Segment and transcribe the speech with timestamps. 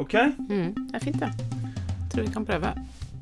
[0.00, 0.14] OK?
[0.48, 1.30] Mm, det er fint, det.
[2.10, 2.72] Tror vi kan prøve.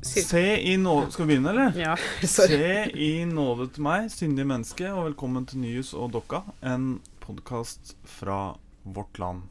[0.05, 1.75] Sir Se i nåde Skal vi begynne, eller?
[1.75, 2.55] ja, sorry.
[2.55, 7.95] Se i nåde til meg, syndige menneske, og velkommen til Nyhus og Dokka, en podkast
[8.07, 8.55] fra
[8.87, 9.43] vårt land.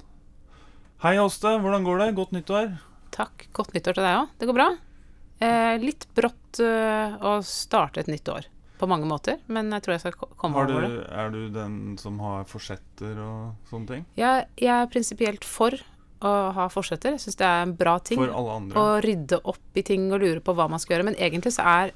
[1.04, 1.52] Hei, Åste.
[1.62, 2.09] Hvordan går det?
[2.16, 2.72] Godt nyttår.
[3.14, 3.45] Takk.
[3.54, 4.32] Godt nyttår til deg òg.
[4.40, 4.68] Det går bra.
[5.45, 8.48] Eh, litt brått eh, å starte et nytt år
[8.80, 11.04] på mange måter, men jeg tror jeg skal komme Har du, over det.
[11.18, 14.04] er du den som har forsetter og sånne ting?
[14.18, 15.74] Ja, jeg er prinsipielt for
[16.24, 17.14] å ha forsetter.
[17.14, 18.18] Jeg syns det er en bra ting.
[18.20, 18.80] For alle andre?
[18.82, 21.09] Å rydde opp i ting og lure på hva man skal gjøre.
[21.12, 21.92] Men egentlig så er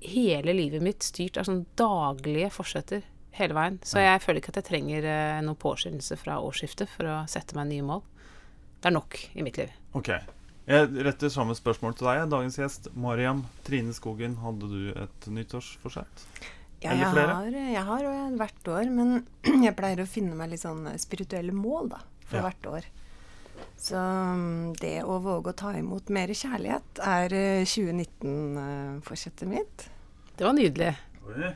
[0.00, 3.02] hele livet mitt styrt av sånn daglige forsetter
[3.38, 3.76] hele veien.
[3.86, 7.58] Så jeg føler ikke at jeg trenger eh, noen påskyndelse fra årsskiftet for å sette
[7.58, 8.02] meg nye mål.
[8.78, 9.72] Det er nok i mitt liv.
[9.98, 10.10] Ok.
[10.68, 12.26] Jeg retter samme spørsmål til deg.
[12.30, 14.36] Dagens gjest, Mariam Trine Skogen.
[14.42, 16.24] Hadde du et nyttårsforsett?
[16.82, 18.04] Ja, jeg har, jeg har
[18.38, 19.24] hvert år, men
[19.66, 22.44] jeg pleier å finne meg litt sånn spirituelle mål da, for Ja.
[22.46, 22.86] hvert år.
[23.78, 29.88] Så mm, det å våge å ta imot mer kjærlighet er eh, 2019-forsettet mitt.
[30.34, 30.92] Det var nydelig.
[31.28, 31.52] Oi.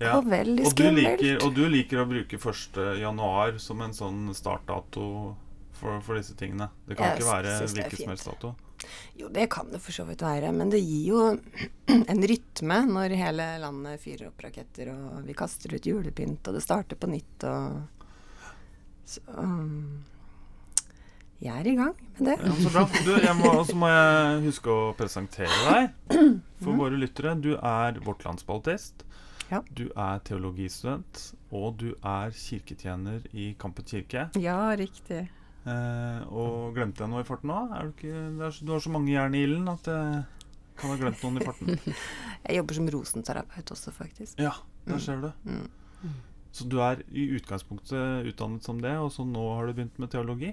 [0.00, 0.16] Ja.
[0.18, 1.20] Og veldig Og du, skummelt.
[1.22, 2.78] liker, og du liker å bruke 1.
[3.00, 5.06] januar som en sånn startdato
[5.76, 6.68] for, for disse tingene.
[6.88, 8.54] Det kan Jeg ikke være hvilken som helst dato.
[9.16, 11.22] Jo, det kan det for så vidt være, men det gir jo
[12.12, 16.64] en rytme når hele landet fyrer opp raketter, og vi kaster ut julepynt, og det
[16.64, 17.84] starter på nytt, og
[19.06, 20.04] Så mm,
[21.46, 22.36] jeg er i gang med det.
[22.42, 22.84] Ja, så bra.
[23.06, 26.20] Du, jeg må, også må jeg huske å presentere deg
[26.64, 27.36] for våre lyttere.
[27.38, 29.06] Du er vårt landsbaltist.
[29.50, 29.62] Ja.
[29.78, 31.22] Du er teologistudent,
[31.54, 34.26] og du er kirketjener i Kampen kirke.
[34.42, 35.26] Ja, riktig.
[35.66, 37.60] Eh, og glemte jeg noe i farten nå?
[37.98, 40.24] Du, er, du har så mange jern i ilden at jeg
[40.78, 41.78] kan ha glemt noen i farten.
[42.46, 44.38] Jeg jobber som rosenterapeut også, faktisk.
[44.38, 44.52] Ja,
[44.86, 45.30] der ser du.
[45.48, 46.12] Mm.
[46.54, 50.12] Så du er i utgangspunktet utdannet som det, og så nå har du begynt med
[50.12, 50.52] teologi?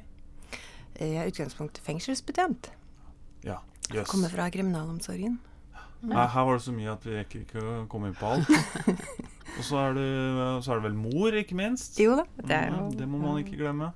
[1.02, 2.72] I utgangspunktet fengselsbetjent.
[3.46, 3.62] Ja.
[3.92, 4.10] Jøss.
[4.12, 5.40] Kommer fra kriminalomsorgen.
[6.04, 8.50] Nei, Her var det så mye at vi rekker ikke å komme inn på alt.
[9.58, 10.08] Og så er, det,
[10.66, 12.00] så er det, vel mor, ikke minst?
[12.02, 13.92] Jo da, det er jo det må man ikke glemme.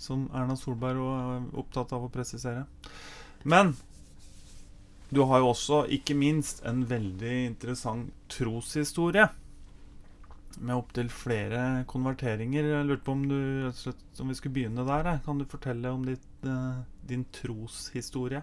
[0.00, 2.64] Som Erna Solberg er opptatt av å presisere.
[3.42, 3.74] Men
[5.12, 9.26] du har jo også, ikke minst, en veldig interessant troshistorie.
[10.60, 12.68] Med opptil flere konverteringer.
[12.68, 13.38] Jeg lurte på om du
[14.20, 15.18] om vi skulle begynne der.
[15.24, 18.42] Kan du fortelle om ditt, eh, din troshistorie?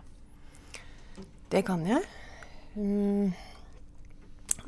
[1.51, 2.01] Det kan jeg.
[2.75, 3.33] Mm.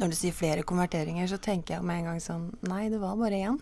[0.02, 3.20] Når du sier flere konverteringer, så tenker jeg med en gang sånn Nei, det var
[3.20, 3.60] bare én.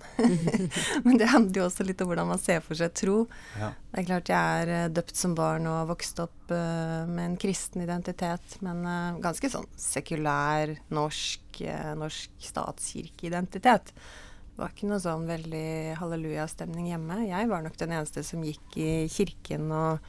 [1.05, 3.17] Men det handler jo også litt om hvordan man ser for seg tro.
[3.59, 3.73] Ja.
[3.89, 7.38] Det er klart jeg er eh, døpt som barn og vokst opp uh, med en
[7.41, 13.91] kristen identitet, men uh, ganske sånn sekulær, norsk, uh, norsk statskirkeidentitet.
[13.91, 17.23] Det var ikke noe sånn veldig hallelujastemning hjemme.
[17.27, 20.07] Jeg var nok den eneste som gikk i kirken og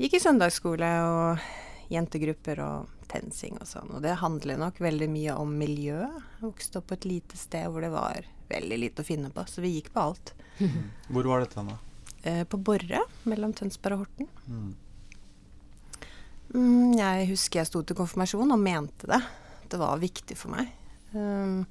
[0.00, 1.46] gikk i søndagsskole og
[1.92, 3.94] jentegrupper og TenSing og sånn.
[3.94, 6.02] Og det handler nok veldig mye om miljø.
[6.02, 9.46] Jeg vokste opp på et lite sted hvor det var veldig lite å finne på,
[9.48, 10.34] så vi gikk på alt.
[11.12, 11.78] Hvor var dette hen, da?
[12.24, 14.28] Eh, på Borre, mellom Tønsberg og Horten.
[14.46, 14.70] Mm.
[16.54, 19.20] Mm, jeg husker jeg sto til konfirmasjon og mente det.
[19.72, 20.70] Det var viktig for meg.
[21.14, 21.64] Um,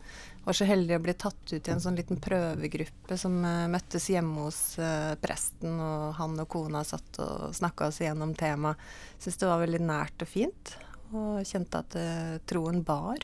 [0.43, 4.09] var så heldig å bli tatt ut i en sånn liten prøvegruppe som uh, møttes
[4.11, 8.81] hjemme hos uh, presten, og han og kona satt og snakka oss igjennom temaet.
[9.23, 10.75] Syns det var veldig nært og fint,
[11.13, 13.23] og kjente at uh, troen bar.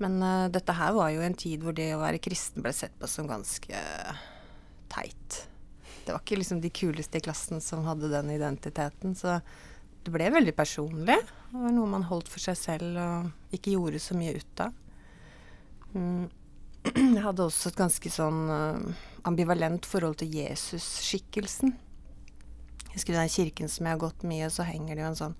[0.00, 2.96] Men uh, dette her var jo en tid hvor det å være kristen ble sett
[3.00, 3.84] på som ganske
[4.90, 5.40] teit.
[6.04, 9.38] Det var ikke liksom de kuleste i klassen som hadde den identiteten, så
[10.00, 11.18] det ble veldig personlig.
[11.50, 14.76] Det var noe man holdt for seg selv og ikke gjorde så mye ut av.
[15.94, 16.28] Mm.
[17.16, 21.74] Jeg hadde også et ganske sånn eh, ambivalent forhold til Jesus-skikkelsen.
[22.86, 25.18] Jeg husker i den kirken som jeg har gått mye, så henger det jo en
[25.18, 25.34] sånn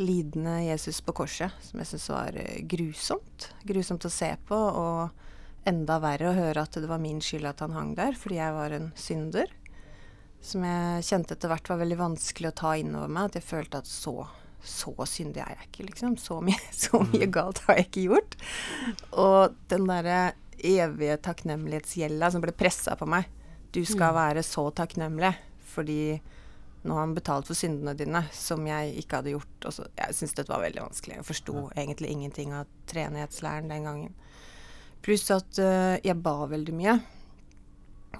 [0.00, 3.48] lidende Jesus på korset, som jeg syns var eh, grusomt.
[3.66, 7.62] Grusomt å se på, og enda verre å høre at det var min skyld at
[7.64, 9.52] han hang der, fordi jeg var en synder.
[10.44, 13.30] Som jeg kjente etter hvert var veldig vanskelig å ta innover meg.
[13.30, 14.26] At jeg følte at så,
[14.60, 16.18] så syndig er jeg ikke, liksom.
[16.20, 18.36] Så mye, så mye galt har jeg ikke gjort.
[19.24, 20.20] Og den derre
[20.64, 23.28] evige takknemlighetsgjelda som ble pressa på meg.
[23.74, 25.32] Du skal være så takknemlig
[25.74, 26.20] fordi
[26.84, 29.68] nå har han betalt for syndene dine, som jeg ikke hadde gjort.
[29.72, 31.16] Så, jeg syntes dette var veldig vanskelig.
[31.16, 34.14] Jeg forsto egentlig ingenting av treenighetslæren den gangen.
[35.04, 36.98] Pluss at uh, jeg ba veldig mye.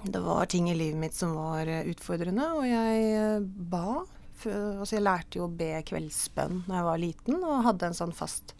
[0.01, 4.01] Det var ting i livet mitt som var eh, utfordrende, og jeg uh, ba.
[4.35, 7.97] For, altså jeg lærte jo å be kveldsbønn da jeg var liten, og hadde en
[7.97, 8.51] sånn fast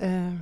[0.00, 0.32] eh,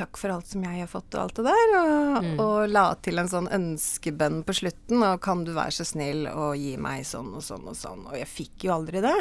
[0.00, 2.40] takk for alt som jeg har fått og alt det der, og, Mm.
[2.42, 6.56] og la til en sånn ønskebønn på slutten, og kan du være så snill og
[6.58, 9.18] gi meg sånn og sånn og sånn, og jeg fikk jo aldri det.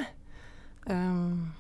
[0.89, 1.51] Um,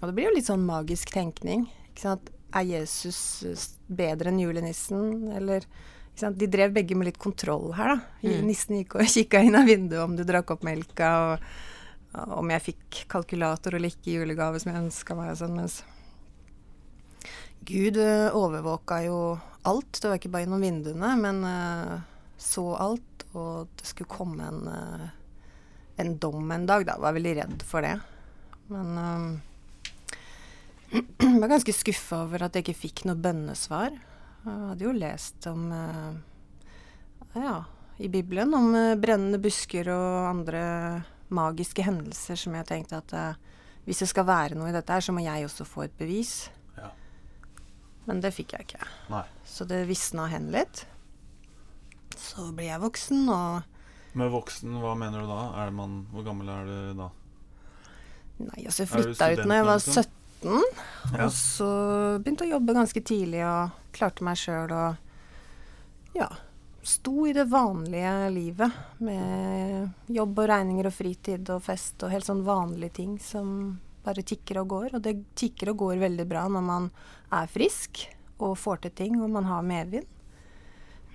[0.00, 2.30] og det blir jo litt sånn magisk tenkning, ikke sant.
[2.52, 3.54] Er Jesus eh,
[3.94, 6.38] bedre enn julenissen, eller ikke sant?
[6.40, 8.00] De drev begge med litt kontroll her, da.
[8.26, 8.46] Mm.
[8.48, 11.46] Nissen gikk og kikka inn av vinduet om du drakk opp melka, og,
[12.18, 15.54] og om jeg fikk kalkulator eller ikke i julegave som jeg ønska meg og sånn,
[15.60, 15.78] mens
[17.60, 19.20] Gud eh, overvåka jo
[19.62, 20.00] alt.
[20.00, 21.96] Det var ikke bare gjennom vinduene, men eh,
[22.40, 23.26] så alt.
[23.36, 25.08] Og det skulle komme en, eh,
[26.02, 26.96] en dom en dag, da.
[26.98, 27.96] Var veldig redd for det.
[28.72, 29.28] Men eh,
[30.96, 33.94] jeg var ganske skuffa over at jeg ikke fikk noe bønnesvar.
[34.40, 35.66] Jeg hadde jo lest om
[37.34, 37.56] ja,
[38.00, 40.62] i Bibelen om brennende busker og andre
[41.28, 43.12] magiske hendelser som jeg tenkte at
[43.84, 46.48] hvis det skal være noe i dette her, så må jeg også få et bevis.
[48.08, 48.88] Men det fikk jeg ikke.
[49.12, 49.24] Nei.
[49.46, 50.84] Så det visna hen litt.
[52.18, 55.40] Så ble jeg voksen, og Med voksen, hva mener du da?
[55.60, 57.10] Er det man, hvor gammel er du da?
[58.40, 60.06] Nei, altså jeg flytta ut når jeg var 17.
[61.12, 61.26] Ja.
[61.26, 61.68] Og så
[62.18, 66.26] begynte jeg å jobbe ganske tidlig og klarte meg sjøl og ja,
[66.82, 72.26] sto i det vanlige livet med jobb og regninger og fritid og fest og helt
[72.26, 73.52] sånn vanlige ting som
[74.10, 74.96] bare tikker og går.
[74.98, 76.90] Og det tikker og går veldig bra når man
[77.34, 78.04] er frisk
[78.40, 80.08] og får til ting og man har medvind.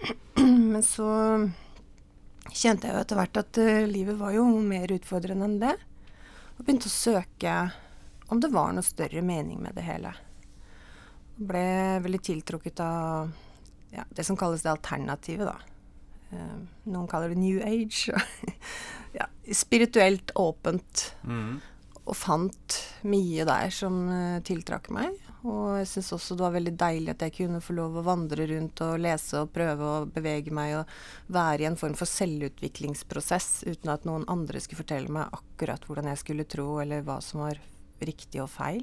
[0.73, 1.09] Men så
[2.51, 5.75] kjente jeg jo etter hvert at eh, livet var jo mer utfordrende enn det.
[6.55, 7.55] Og begynte å søke
[8.31, 10.13] om det var noe større mening med det hele.
[11.35, 11.65] Ble
[12.03, 13.31] veldig tiltrukket av
[13.95, 15.57] ja, det som kalles det alternativet, da.
[16.35, 16.57] Eh,
[16.91, 18.15] noen kaller det New Age.
[19.19, 21.11] ja, spirituelt åpent.
[21.23, 21.61] Mhm.
[22.05, 22.79] Og fant
[23.09, 25.15] mye der som eh, tiltrakk meg.
[25.45, 28.47] Og jeg syns også det var veldig deilig at jeg kunne få lov å vandre
[28.49, 30.93] rundt og lese og prøve å bevege meg og
[31.33, 36.09] være i en form for selvutviklingsprosess uten at noen andre skulle fortelle meg akkurat hvordan
[36.09, 37.61] jeg skulle tro, eller hva som var
[38.01, 38.81] riktig og feil.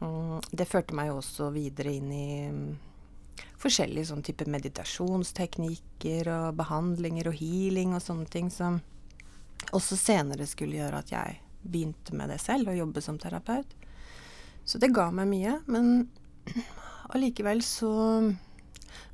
[0.00, 2.72] Mm, det førte meg også videre inn i mm,
[3.60, 8.80] forskjellige sånn type meditasjonsteknikker og behandlinger og healing og sånne ting som
[9.76, 13.76] også senere skulle gjøre at jeg begynte med det selv og jobbe som terapeut.
[14.64, 16.08] Så det ga meg mye, men
[17.14, 17.92] allikevel så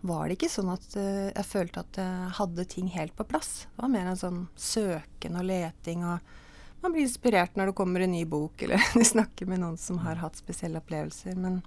[0.00, 3.66] var det ikke sånn at eh, jeg følte at jeg hadde ting helt på plass.
[3.72, 6.36] Det var mer en sånn søken og leting og
[6.82, 9.98] man blir inspirert når det kommer en ny bok, eller du snakker med noen som
[10.04, 11.34] har hatt spesielle opplevelser.
[11.34, 11.60] Men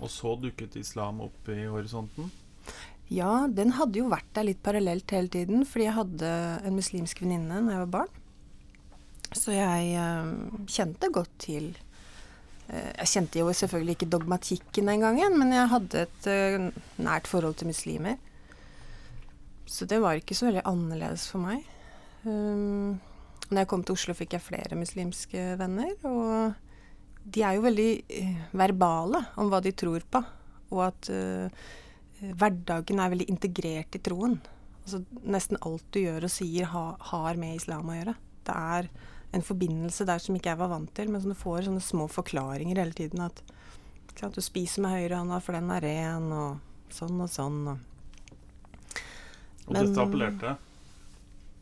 [0.00, 2.30] Og så dukket islam opp i horisonten?
[3.08, 7.22] ja, den hadde jo vært der litt parallelt hele tiden, fordi jeg hadde en muslimsk
[7.22, 8.17] venninne da jeg var barn.
[9.36, 10.30] Så jeg eh,
[10.70, 11.66] kjente godt til
[12.68, 17.28] eh, Jeg kjente jo selvfølgelig ikke dogmatikken den gangen, men jeg hadde et eh, nært
[17.30, 18.16] forhold til muslimer.
[19.68, 21.60] Så det var ikke så veldig annerledes for meg.
[22.24, 22.96] Um,
[23.48, 25.92] når jeg kom til Oslo, fikk jeg flere muslimske venner.
[26.08, 26.56] Og
[27.28, 30.22] de er jo veldig eh, verbale om hva de tror på.
[30.72, 31.68] Og at eh,
[32.20, 34.38] hverdagen er veldig integrert i troen.
[34.82, 38.16] Altså, nesten alt du gjør og sier, ha, har med islam å gjøre.
[38.48, 38.90] Det er
[39.32, 42.06] en forbindelse der som ikke jeg var vant til, men som du får sånne små
[42.10, 43.20] forklaringer hele tiden.
[43.26, 43.42] At
[44.18, 47.60] sant, du spiser med høyrehånda, for den er ren, og sånn og sånn.
[47.68, 47.78] Og
[49.68, 50.56] Og Men- dette appellerte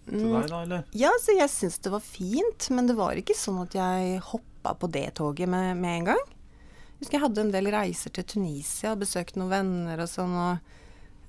[0.06, 0.84] til Mm, deg, da, eller?
[0.92, 4.74] Ja, så jeg syns det var fint, men det var ikke sånn at jeg hoppa
[4.78, 6.24] på det toget med, med en gang.
[6.28, 10.32] Jeg husker jeg hadde en del reiser til Tunisia og besøkte noen venner og sånn,
[10.32, 10.58] og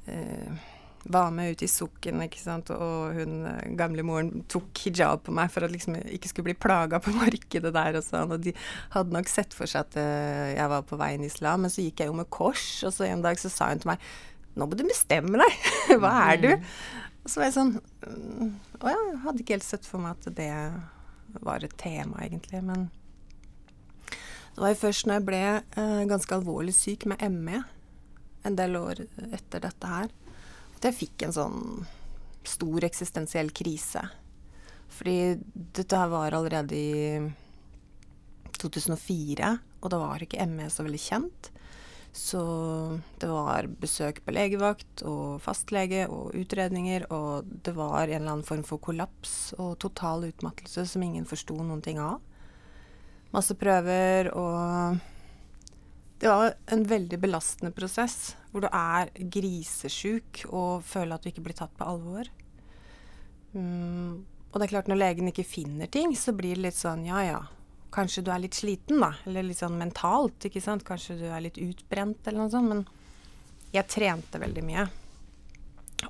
[0.08, 0.52] eh,
[1.08, 5.52] var med ut i sukken, ikke sant, og hun eh, gamlemoren tok hijab på meg
[5.54, 8.54] for at liksom jeg ikke skulle bli plaga på markedet der og sånn, og de
[8.96, 11.86] hadde nok sett for seg at eh, jeg var på veien i islam, men så
[11.86, 14.04] gikk jeg jo med kors, og så en dag så sa hun til meg
[14.58, 15.58] nå må du bestemme deg,
[16.02, 16.52] hva er du?
[17.24, 20.16] Og så var jeg sånn mm, Å ja, jeg hadde ikke helt sett for meg
[20.18, 20.54] at det
[21.44, 22.62] var et tema, egentlig.
[22.66, 22.88] Men
[24.08, 27.62] det var jo først når jeg ble eh, ganske alvorlig syk med ME,
[28.48, 29.04] en del år
[29.36, 30.10] etter dette her,
[30.88, 31.60] jeg fikk en sånn
[32.48, 34.04] stor eksistensiell krise.
[34.98, 37.20] Fordi dette her var allerede i
[38.58, 39.52] 2004,
[39.84, 41.52] og da var ikke ME så veldig kjent.
[42.18, 42.40] Så
[43.22, 48.48] det var besøk på legevakt og fastlege og utredninger, og det var en eller annen
[48.48, 52.18] form for kollaps og total utmattelse som ingen forsto noen ting av.
[53.36, 54.98] Masse prøver og
[56.18, 61.44] Det var en veldig belastende prosess hvor du er grisesjuk og føler at du ikke
[61.46, 62.30] blir tatt på alvor.
[63.54, 67.06] Mm, og det er klart, når legen ikke finner ting, så blir det litt sånn
[67.06, 67.44] ja ja,
[67.94, 69.14] Kanskje du er litt sliten, da.
[69.26, 70.84] Eller litt sånn mentalt, ikke sant.
[70.86, 72.68] Kanskje du er litt utbrent eller noe sånt.
[72.70, 72.84] Men
[73.74, 74.84] jeg trente veldig mye.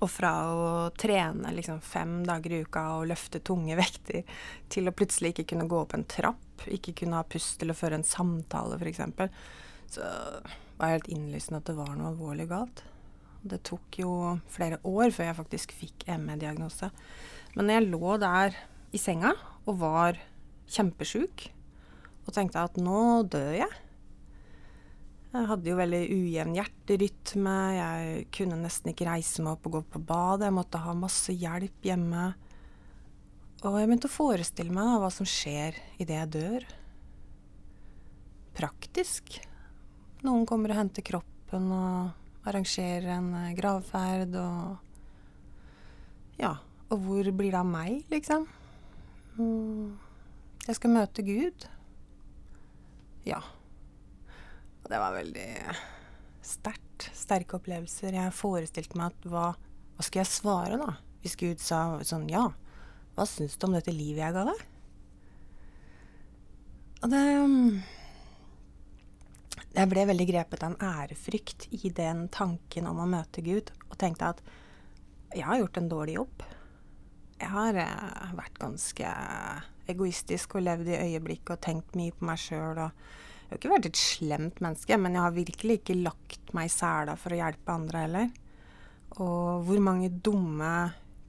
[0.02, 0.66] Og fra å
[1.00, 4.26] trene liksom fem dager i uka og løfte tunge vekter,
[4.74, 7.78] til å plutselig ikke kunne gå opp en trapp, ikke kunne ha pust til å
[7.78, 9.06] føre en samtale, f.eks.,
[9.92, 10.06] så
[10.78, 12.84] var det helt innlysende at det var noe alvorlig galt.
[13.48, 14.12] Det tok jo
[14.52, 16.90] flere år før jeg faktisk fikk ME-diagnose.
[17.56, 18.58] Men jeg lå der
[18.94, 19.34] i senga
[19.68, 20.20] og var
[20.72, 21.48] kjempesjuk
[22.28, 23.84] og tenkte at nå dør jeg
[25.32, 29.82] Jeg hadde jo veldig ujevn hjerterytme, jeg kunne nesten ikke reise meg opp og gå
[29.94, 32.24] på badet, jeg måtte ha masse hjelp hjemme.
[33.66, 36.66] Og jeg begynte å forestille meg da, hva som skjer idet jeg dør.
[38.58, 39.38] Praktisk.
[40.28, 44.84] Noen kommer og henter kroppen og arrangerer en eh, gravferd og
[46.38, 46.58] Ja.
[46.92, 48.46] Og hvor blir det av meg, liksom?
[49.36, 49.98] Mm.
[50.68, 51.66] Jeg skal møte Gud.
[53.28, 53.42] Ja.
[54.84, 55.48] Og det var veldig
[56.48, 57.10] sterkt.
[57.16, 58.16] Sterke opplevelser.
[58.16, 60.96] Jeg forestilte meg at hva, hva skulle jeg svare, da?
[61.24, 62.46] Hvis Gud sa sånn Ja,
[63.18, 64.66] hva syns du om dette livet jeg ga deg?
[67.04, 67.26] Og det
[69.78, 74.00] Jeg ble veldig grepet av en ærefrykt i den tanken om å møte Gud, og
[74.02, 74.40] tenkte at
[75.36, 76.46] jeg har gjort en dårlig jobb.
[77.38, 79.12] Jeg har eh, vært ganske
[79.94, 82.82] egoistisk og levd i øyeblikket og tenkt mye på meg sjøl.
[82.82, 86.74] Jeg har ikke vært et slemt menneske, men jeg har virkelig ikke lagt meg i
[86.74, 88.36] sela for å hjelpe andre heller.
[89.22, 90.74] Og hvor mange dumme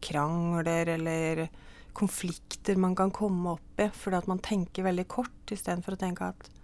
[0.01, 1.51] krangler eller
[1.93, 6.33] konflikter man kan komme opp i fordi at man tenker veldig kort istedenfor å tenke
[6.33, 6.55] at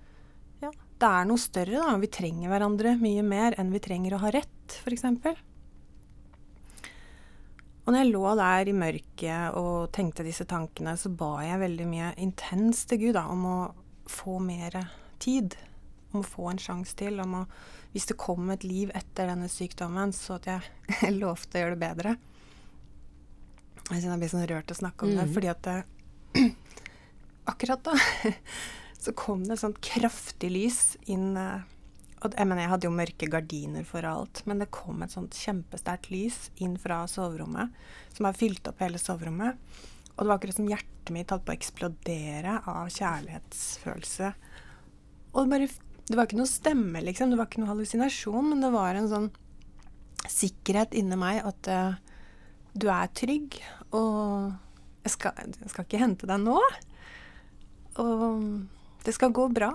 [1.02, 1.96] det er noe større, da.
[2.00, 5.04] Vi trenger hverandre mye mer enn vi trenger å ha rett, f.eks.
[7.84, 11.88] Og når jeg lå der i mørket og tenkte disse tankene, så ba jeg veldig
[11.90, 13.58] mye intenst til Gud da, om å
[14.08, 14.78] få mer
[15.20, 15.58] tid.
[16.14, 17.20] Om å få en sjanse til.
[17.20, 17.44] Om å,
[17.92, 21.82] hvis det kom et liv etter denne sykdommen, så at jeg lovte å gjøre det
[21.82, 22.14] bedre.
[23.90, 25.20] Jeg kjenner jeg blir sånn rørt å snakke om mm.
[25.20, 25.76] det, fordi at det,
[27.52, 27.98] akkurat da
[29.04, 30.82] så kom det et sånt kraftig lys
[31.12, 31.62] inn uh,
[32.24, 35.36] og jeg, mener, jeg hadde jo mørke gardiner for alt, men det kom et sånt
[35.36, 37.74] kjempesterkt lys inn fra soverommet,
[38.16, 39.60] som har fylt opp hele soverommet.
[40.14, 44.30] Og det var akkurat som hjertet mitt holdt på å eksplodere av kjærlighetsfølelse.
[45.34, 45.68] Og det, bare,
[46.08, 47.34] det var ikke noe stemme, liksom.
[47.34, 49.30] Det var ikke noe hallusinasjon, men det var en sånn
[50.24, 51.98] sikkerhet inni meg at uh,
[52.72, 53.58] du er trygg,
[53.92, 54.54] og
[55.04, 56.56] jeg skal, jeg skal ikke hente deg nå.
[58.00, 58.48] Og
[59.04, 59.74] det skal gå bra.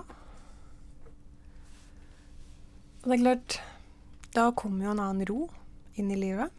[3.00, 3.60] Og det er klart,
[4.36, 5.44] da kom jo en annen ro
[5.98, 6.50] inn i livet.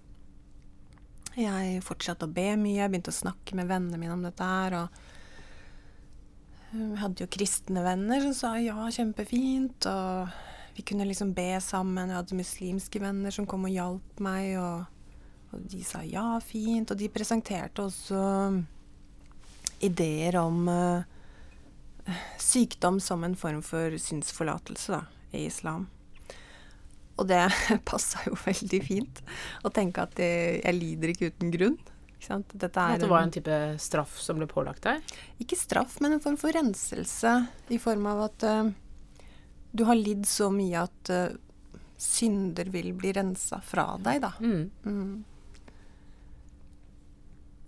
[1.37, 4.75] Jeg fortsatte å be mye, jeg begynte å snakke med vennene mine om dette her.
[4.81, 4.87] Og
[6.71, 9.87] jeg eh, hadde jo kristne venner som sa ja, kjempefint.
[9.91, 12.09] Og vi kunne liksom be sammen.
[12.09, 14.57] Jeg hadde muslimske venner som kom og hjalp meg.
[14.59, 16.91] Og, og de sa ja, fint.
[16.91, 18.25] Og de presenterte også
[19.81, 21.20] ideer om uh,
[22.41, 25.01] sykdom som en form for synsforlatelse da,
[25.37, 25.87] i islam.
[27.19, 27.43] Og det
[27.89, 29.23] passa jo veldig fint
[29.63, 31.79] å tenke at jeg, jeg lider ikke uten grunn.
[32.21, 32.53] Ikke at
[33.01, 35.13] det var en type straff som ble pålagt deg?
[35.41, 37.31] Ikke straff, men en form for renselse.
[37.73, 38.69] I form av at uh,
[39.73, 41.33] du har lidd så mye at uh,
[41.97, 44.35] synder vil bli rensa fra deg, da.
[44.41, 44.69] Mm.
[44.85, 45.15] Mm.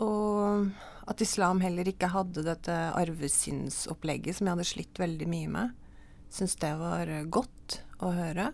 [0.03, 0.67] Og
[1.09, 5.73] at islam heller ikke hadde dette arvesynsopplegget som jeg hadde slitt veldig mye med.
[6.33, 8.51] Syns det var godt å høre.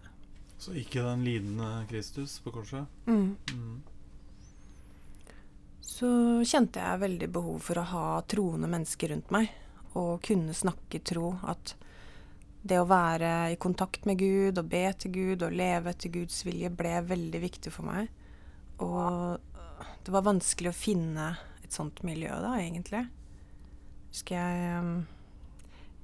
[0.59, 2.89] Så ikke den lidende Kristus på korset?
[3.07, 3.37] Mm.
[3.53, 3.77] Mm.
[5.99, 6.09] Så
[6.47, 9.53] kjente jeg veldig behov for å ha troende mennesker rundt meg.
[9.99, 11.31] Og kunne snakke tro.
[11.47, 11.75] At
[12.61, 16.41] det å være i kontakt med Gud og be til Gud og leve etter Guds
[16.47, 18.11] vilje ble veldig viktig for meg.
[18.83, 19.48] Og
[20.05, 21.31] det var vanskelig å finne
[21.63, 23.05] et sånt miljø da, egentlig.
[24.09, 24.93] Husker jeg um,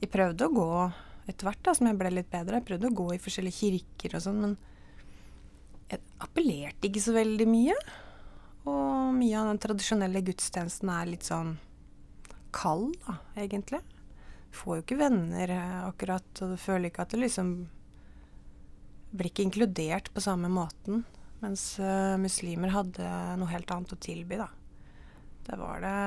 [0.01, 0.69] Jeg prøvde å gå
[1.25, 2.59] etter hvert da, som jeg ble litt bedre.
[2.59, 4.57] Jeg prøvde å gå i forskjellige kirker og sånn, men
[5.89, 7.77] jeg appellerte ikke så veldig mye.
[8.69, 11.55] Og mye av den tradisjonelle gudstjenesten er litt sånn
[12.55, 13.81] kald, da, egentlig.
[14.49, 17.55] Du får jo ikke venner eh, akkurat, og du føler ikke at du liksom
[19.15, 21.03] blir ikke inkludert på samme måten.
[21.45, 24.47] Mens uh, muslimer hadde noe helt annet å tilby, da.
[25.45, 25.97] Det var det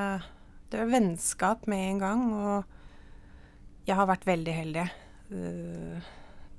[0.69, 4.83] Det var vennskap med en gang, og jeg har vært veldig heldig
[5.31, 6.09] uh,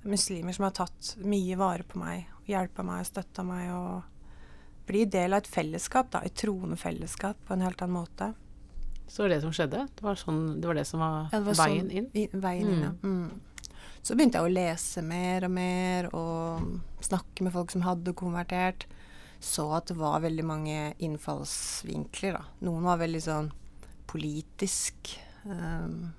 [0.07, 5.35] muslimer som har tatt mye vare på meg, hjelpa meg, støtta meg og blir del
[5.35, 8.31] av et fellesskap, da, et troende fellesskap, på en helt annen måte.
[9.09, 9.83] Så det var det som skjedde?
[9.99, 12.09] Det var, sånn, det, var det som var, Ja, det var veien sånn- inn?
[12.13, 12.91] I, veien inn, ja.
[13.03, 13.29] Mm.
[14.01, 18.87] Så begynte jeg å lese mer og mer, og snakke med folk som hadde konvertert.
[19.39, 22.43] Så at det var veldig mange innfallsvinkler, da.
[22.67, 23.51] Noen var veldig sånn
[24.09, 25.13] politisk.
[25.45, 26.09] Um,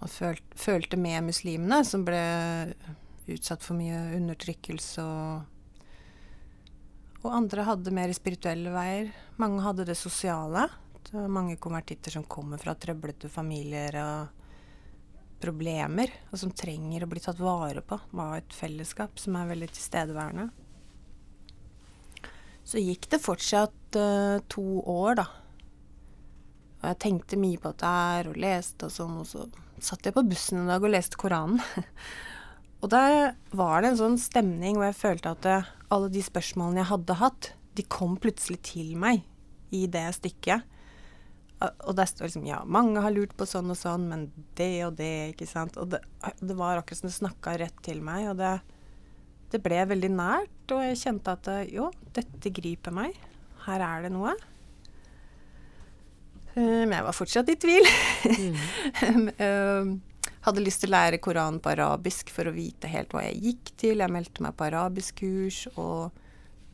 [0.00, 2.20] og følt, følte med muslimene, som ble
[3.32, 5.50] utsatt for mye undertrykkelse og
[7.24, 9.06] Og andre hadde mer spirituelle veier.
[9.40, 10.66] Mange hadde det sosiale.
[11.06, 14.43] Det var mange konvertitter som kommer fra trøblete familier og
[15.44, 19.70] problemer, og som trenger å bli tatt vare på av et fellesskap som er veldig
[19.72, 20.48] tilstedeværende.
[22.64, 25.26] Så gikk det fortsatt uh, to år, da.
[26.80, 29.44] Og jeg tenkte mye på dette her, og leste og sånn, og så
[29.84, 31.60] satt jeg på bussen en dag og leste Koranen.
[32.82, 36.82] og der var det en sånn stemning hvor jeg følte at eh, alle de spørsmålene
[36.82, 39.24] jeg hadde hatt, de kom plutselig til meg
[39.74, 40.64] i det stykket.
[41.62, 44.84] Og- det der står liksom Ja, mange har lurt på sånn og sånn, men det
[44.84, 45.76] og det, ikke sant.
[45.76, 46.00] Og det,
[46.40, 48.60] det var akkurat som det snakka rett til meg, og det,
[49.50, 50.72] det ble veldig nært.
[50.74, 53.14] Og jeg kjente at jo, dette griper meg.
[53.66, 54.34] Her er det noe.
[56.54, 57.86] Men jeg var fortsatt i tvil.
[59.44, 59.88] Eh,
[60.44, 63.72] hadde lyst til å lære Koranen på arabisk for å vite helt hva jeg gikk
[63.80, 64.02] til.
[64.02, 66.23] Jeg meldte meg på arabisk-kurs, og mm,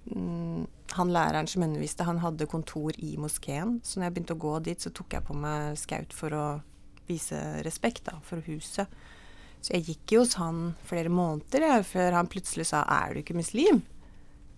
[0.09, 3.78] han læreren som underviste, han hadde kontor i moskeen.
[3.85, 6.47] Så når jeg begynte å gå dit, så tok jeg på meg skaut for å
[7.11, 8.90] vise respekt da, for huset.
[9.61, 13.21] Så jeg gikk jo hos han flere måneder jeg, før han plutselig sa 'er du
[13.21, 13.83] ikke muslim'?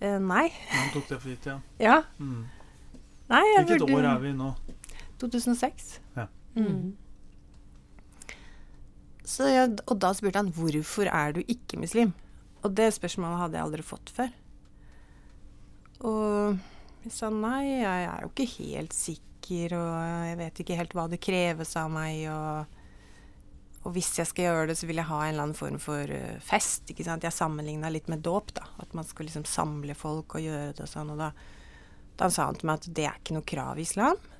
[0.00, 0.48] Eh, nei.
[0.70, 1.58] Han tok det for gitt, ja.
[1.88, 2.02] Ja.
[2.18, 2.46] Mm.
[3.28, 4.54] Nei, jeg Hvilket burde år er vi nå?
[5.18, 6.00] 2006.
[6.16, 6.26] Ja.
[6.56, 6.96] Mm.
[9.24, 12.14] Så jeg, og da spurte han 'hvorfor er du ikke muslim?'
[12.62, 14.28] Og det spørsmålet hadde jeg aldri fått før.
[16.08, 16.58] Og
[17.04, 19.90] jeg sa nei, jeg er jo ikke helt sikker, og
[20.28, 22.78] jeg vet ikke helt hva det kreves av meg, og,
[23.82, 26.14] og hvis jeg skal gjøre det, så vil jeg ha en eller annen form for
[26.14, 27.26] eh, fest, ikke sant.
[27.26, 28.68] Jeg sammenligna litt med dåp, da.
[28.82, 31.10] At man skal liksom samle folk og gjøre det og sånn.
[31.14, 31.32] Og da,
[32.18, 34.30] da sa han til meg at det er ikke noe krav i islam.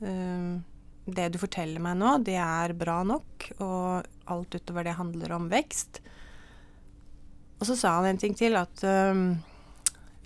[0.00, 0.58] Um,
[1.08, 5.48] det du forteller meg nå, det er bra nok, og alt utover det handler om
[5.52, 6.02] vekst.
[7.58, 9.38] Og så sa han en ting til, at um,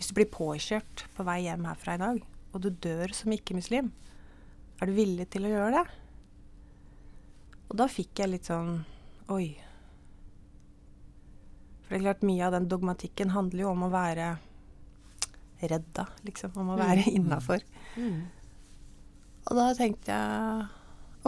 [0.02, 2.16] hvis du blir påkjørt på vei hjem herfra i dag,
[2.52, 3.92] og du dør som ikke-muslim,
[4.82, 5.84] er du villig til å gjøre det?
[7.70, 8.80] Og da fikk jeg litt sånn
[9.30, 9.52] Oi.
[11.86, 14.26] For det er klart, mye av den dogmatikken handler jo om å være
[15.62, 16.56] redda, liksom.
[16.58, 17.14] Om å være Mm.
[17.20, 17.62] innafor.
[17.96, 18.24] Mm.
[19.46, 20.66] Og da tenkte jeg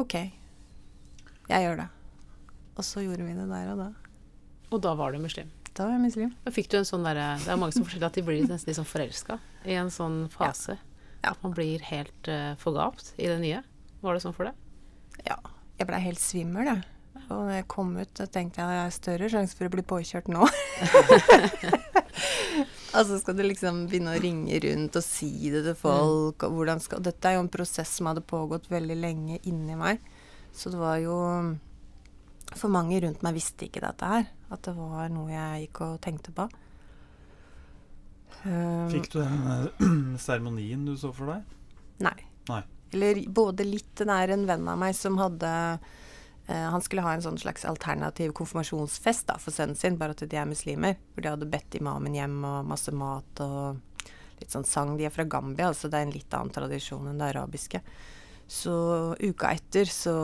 [0.03, 0.15] OK,
[1.49, 1.89] jeg gjør det.
[2.77, 3.93] Og så gjorde vi det der og da.
[4.73, 5.49] Og da var du muslim.
[5.75, 6.33] Da var jeg muslim.
[6.55, 8.79] Fikk du en sånn derre Det er mange som forteller at de blir nesten litt
[8.79, 10.77] sånn forelska i en sånn fase.
[11.25, 11.33] Ja.
[11.33, 13.63] At man blir helt uh, forgapt i det nye.
[14.05, 15.25] Var det sånn for deg?
[15.27, 15.39] Ja.
[15.81, 16.85] Jeg blei helt svimmel, jeg.
[17.25, 19.73] Og når jeg kom ut, så tenkte jeg at jeg har større sjanse for å
[19.73, 20.47] bli påkjørt nå.
[22.99, 26.45] altså skal du liksom begynne å ringe rundt og si det til folk.
[26.45, 30.05] Og hvordan skal, dette er jo en prosess som hadde pågått veldig lenge inni meg.
[30.55, 31.17] Så det var jo
[32.59, 34.29] For mange rundt meg visste ikke dette her.
[34.55, 36.47] At det var noe jeg gikk og tenkte på.
[38.45, 41.45] Um, Fikk du den seremonien du så for deg?
[42.05, 42.17] Nei.
[42.51, 42.63] Nei.
[42.95, 43.95] Eller både litt.
[43.99, 47.65] Det er en venn av meg som hadde eh, Han skulle ha en sånn slags
[47.67, 50.99] alternativ konfirmasjonsfest da, for sønnen sin, bare at de er muslimer.
[51.15, 53.81] Hvor de hadde bedt imamen hjem og masse mat og
[54.41, 54.95] litt sånn sang.
[54.99, 57.81] De er fra Gambia, altså det er en litt annen tradisjon enn det arabiske.
[58.51, 58.75] Så
[59.25, 60.17] uka etter så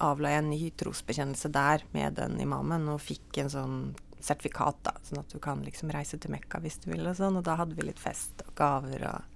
[0.00, 3.78] avla jeg en ny trosbekjennelse der med den imamen, og fikk en sånn
[4.20, 7.36] sertifikat, da, sånn at du kan liksom reise til Mekka hvis du vil, og sånn.
[7.38, 9.34] Og da hadde vi litt fest og gaver og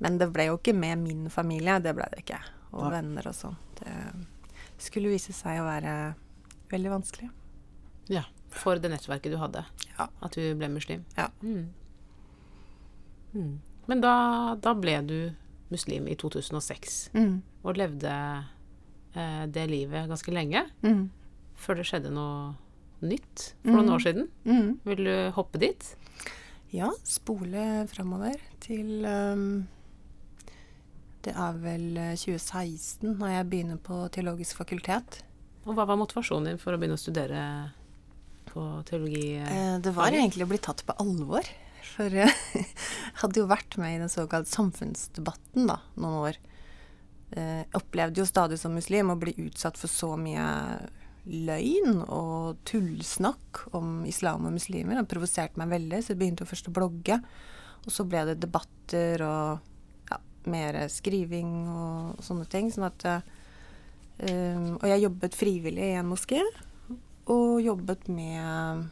[0.00, 2.38] Men det ble jo ikke med min familie, det ble det ikke.
[2.70, 2.90] Og Nei.
[3.00, 3.56] venner og sånn.
[3.80, 3.94] Det
[4.78, 5.94] skulle vise seg å være
[6.70, 7.30] veldig vanskelig.
[8.08, 8.22] Ja.
[8.48, 9.64] For det nettverket du hadde.
[9.98, 10.06] Ja.
[10.22, 11.02] At du ble muslim.
[11.16, 11.26] Ja.
[11.42, 11.66] Mm.
[13.34, 13.58] Mm.
[13.86, 14.12] Men da,
[14.62, 15.16] da ble du
[15.72, 17.42] muslim i 2006, Mm.
[17.64, 18.12] og levde
[19.14, 20.64] eh, det livet ganske lenge.
[20.82, 21.08] Mm.
[21.58, 22.54] Før det skjedde noe
[23.02, 23.94] nytt for noen Mm.
[23.94, 24.28] år siden.
[24.44, 24.68] Mm.
[24.84, 25.94] Vil du hoppe dit?
[26.72, 29.66] Ja, spole framover til um,
[31.22, 35.22] Det er vel eh, 2016, når jeg begynner på teologisk fakultet.
[35.66, 37.42] Og hva var motivasjonen din for å begynne å studere
[38.48, 39.36] på teologi?
[39.40, 41.44] Eh, det var egentlig å bli tatt på alvor.
[41.96, 42.30] For jeg
[43.22, 46.38] hadde jo vært med i den såkalte samfunnsdebatten da, noen år.
[47.30, 50.44] Eh, opplevde jo stadig som muslim å bli utsatt for så mye
[51.28, 54.96] løgn og tullsnakk om islam og muslimer.
[54.96, 57.18] Det provoserte meg veldig, så jeg begynte først å blogge.
[57.84, 62.72] Og så ble det debatter og ja, mer skriving og sånne ting.
[62.72, 63.28] Sånn at eh,
[64.24, 66.40] um, Og jeg jobbet frivillig i en moské,
[67.28, 68.88] og jobbet med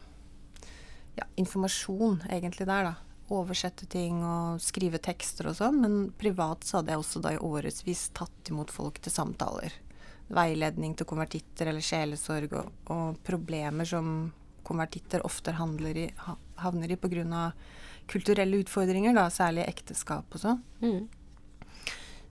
[1.17, 3.06] ja, informasjon egentlig der, da.
[3.33, 5.81] Oversette ting og skrive tekster og sånn.
[5.83, 9.75] Men privat så hadde jeg også da i årevis tatt imot folk til samtaler.
[10.31, 14.31] Veiledning til konvertitter eller sjelesorg og, og problemer som
[14.67, 16.07] konvertitter ofte i,
[16.59, 17.51] havner i pga.
[18.07, 20.63] kulturelle utfordringer, da, særlig ekteskap og sånn.
[20.83, 21.07] Mm.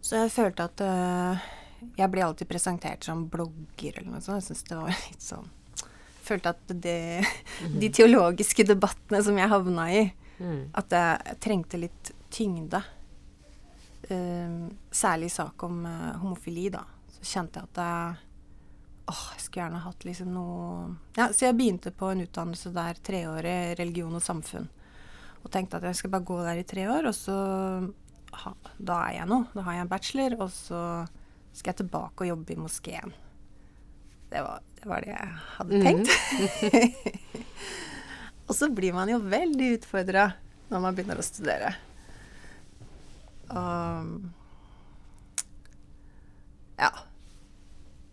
[0.00, 1.46] Så jeg følte at øh,
[1.98, 4.38] Jeg blir alltid presentert som blogger eller noe sånt.
[4.38, 5.48] Jeg syns det var litt sånn
[6.26, 7.24] Følte at det,
[7.82, 10.06] de teologiske debattene som jeg havna i,
[10.38, 10.60] mm.
[10.78, 12.82] at jeg trengte litt tyngde.
[14.10, 16.84] Um, særlig i sak om uh, homofili, da.
[17.16, 18.22] Så kjente jeg at jeg
[19.06, 20.70] Åh, jeg skulle gjerne hatt liksom noe
[21.14, 24.66] Ja, så jeg begynte på en utdannelse der, treårig religion og samfunn.
[25.44, 27.36] Og tenkte at jeg skal bare gå der i tre år, og så
[28.42, 29.46] ha, Da er jeg noe.
[29.54, 30.80] Da har jeg en bachelor, og så
[31.54, 33.14] skal jeg tilbake og jobbe i moskeen.
[34.26, 35.84] Det var det, var det jeg hadde mhm.
[35.86, 36.10] tenkt.
[36.10, 37.46] Mm.
[38.46, 40.30] og så blir man jo veldig utfordra
[40.70, 41.74] når man begynner å studere.
[43.50, 44.16] Og
[46.76, 46.90] Ja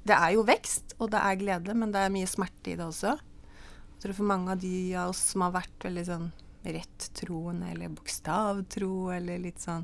[0.03, 2.85] det er jo vekst, og det er glede, men det er mye smerte i det
[2.85, 3.15] også.
[3.15, 6.25] Jeg tror for mange av de av oss som har vært veldig sånn
[6.63, 9.83] rettroende eller bokstavtro eller litt sånn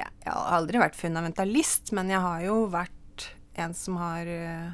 [0.00, 3.26] ja, Jeg har aldri vært fundamentalist, men jeg har jo vært
[3.60, 4.70] en som har uh,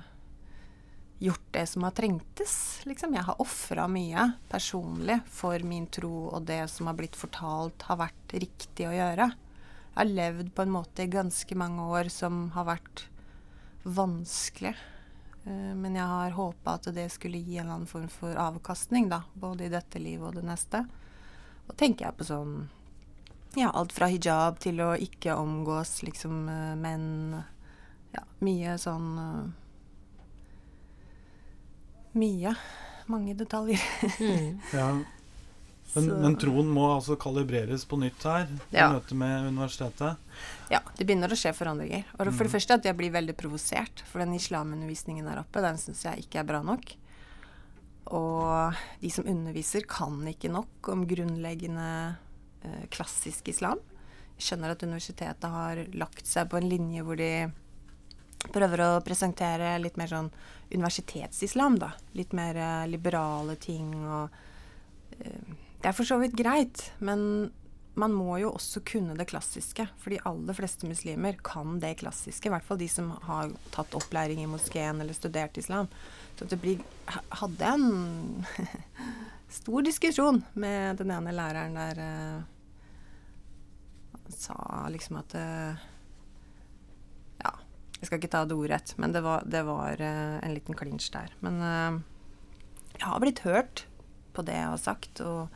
[1.19, 3.15] gjort det som har trengtes, liksom.
[3.15, 8.01] Jeg har ofra mye personlig for min tro, og det som har blitt fortalt, har
[8.01, 9.31] vært riktig å gjøre.
[9.33, 13.07] Jeg har levd på en måte i ganske mange år som har vært
[13.87, 14.75] vanskelig.
[15.47, 19.09] Uh, men jeg har håpa at det skulle gi en eller annen form for avkastning,
[19.09, 19.23] da.
[19.33, 20.85] Både i dette livet og det neste.
[21.67, 22.57] Og tenker jeg på sånn
[23.57, 27.39] Ja, alt fra hijab til å ikke omgås liksom uh, menn.
[28.13, 29.47] Ja, mye sånn uh,
[32.17, 32.55] Mye.
[33.13, 33.83] Mange detaljer.
[34.21, 34.61] mm.
[34.79, 34.89] Ja.
[35.97, 38.91] Men, men, troen må altså kalibreres på nytt her i ja.
[38.93, 40.19] møte med universitetet?
[40.69, 42.03] Ja, det begynner å skje forandringer.
[42.19, 42.53] Og for det mm.
[42.53, 44.03] første at jeg blir veldig provosert.
[44.11, 46.93] For den islamundervisningen der oppe, den syns jeg ikke er bra nok.
[48.13, 51.89] Og de som underviser, kan ikke nok om grunnleggende
[52.67, 53.81] eh, klassisk islam.
[54.37, 57.31] Jeg skjønner at universitetet har lagt seg på en linje hvor de
[58.53, 60.31] prøver å presentere litt mer sånn
[60.73, 61.93] universitetsislam, da.
[62.19, 64.35] Litt mer eh, liberale ting og
[65.21, 67.21] eh, det er for så vidt greit, men
[67.97, 69.87] man må jo også kunne det klassiske.
[70.03, 72.49] For de aller fleste muslimer kan det klassiske.
[72.49, 75.89] I hvert fall de som har tatt opplæring i moskeen eller studert islam.
[76.37, 76.83] Så det blir,
[77.41, 78.45] hadde en
[79.61, 82.43] stor diskusjon med den ene læreren der uh,
[84.13, 84.59] Han sa
[84.93, 85.39] liksom at
[88.01, 91.11] jeg skal ikke ta det ordrett, men det var, det var uh, en liten klinsj
[91.15, 91.33] der.
[91.45, 91.61] Men
[92.97, 93.87] jeg har blitt hørt
[94.37, 95.21] på det jeg har sagt.
[95.25, 95.49] og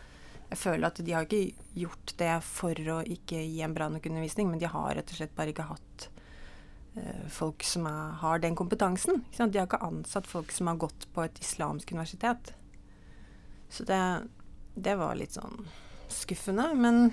[0.50, 4.08] jeg føler at de har ikke gjort det for å ikke gi en bra nok
[4.10, 6.08] undervisning, men de har rett og slett bare ikke hatt
[6.96, 9.22] uh, folk som er, har den kompetansen.
[9.36, 12.54] De har ikke ansatt folk som har gått på et islamsk universitet.
[13.70, 14.02] Så det,
[14.74, 15.66] det var litt sånn
[16.10, 17.12] skuffende, men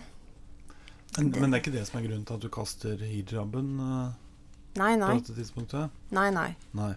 [1.16, 3.70] men, det, men det er ikke det som er grunnen til at du kaster hijaben
[3.80, 4.10] uh,
[4.80, 5.14] nei, nei.
[5.18, 6.00] på dette tidspunktet?
[6.16, 6.50] Nei, nei.
[6.78, 6.94] nei.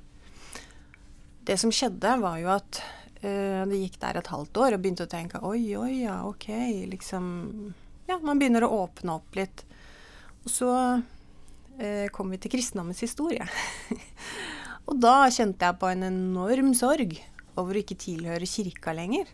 [1.49, 2.83] Det som skjedde, var jo at
[3.21, 6.47] Uh, det gikk der et halvt år og begynte å tenke oi, oi, ja, ok,
[6.89, 7.27] liksom
[8.09, 9.61] Ja, man begynner å åpne opp litt.
[10.41, 13.45] Og så uh, kom vi til kristendommens historie.
[14.89, 17.13] og da kjente jeg på en enorm sorg
[17.61, 19.29] over å ikke tilhøre kirka lenger.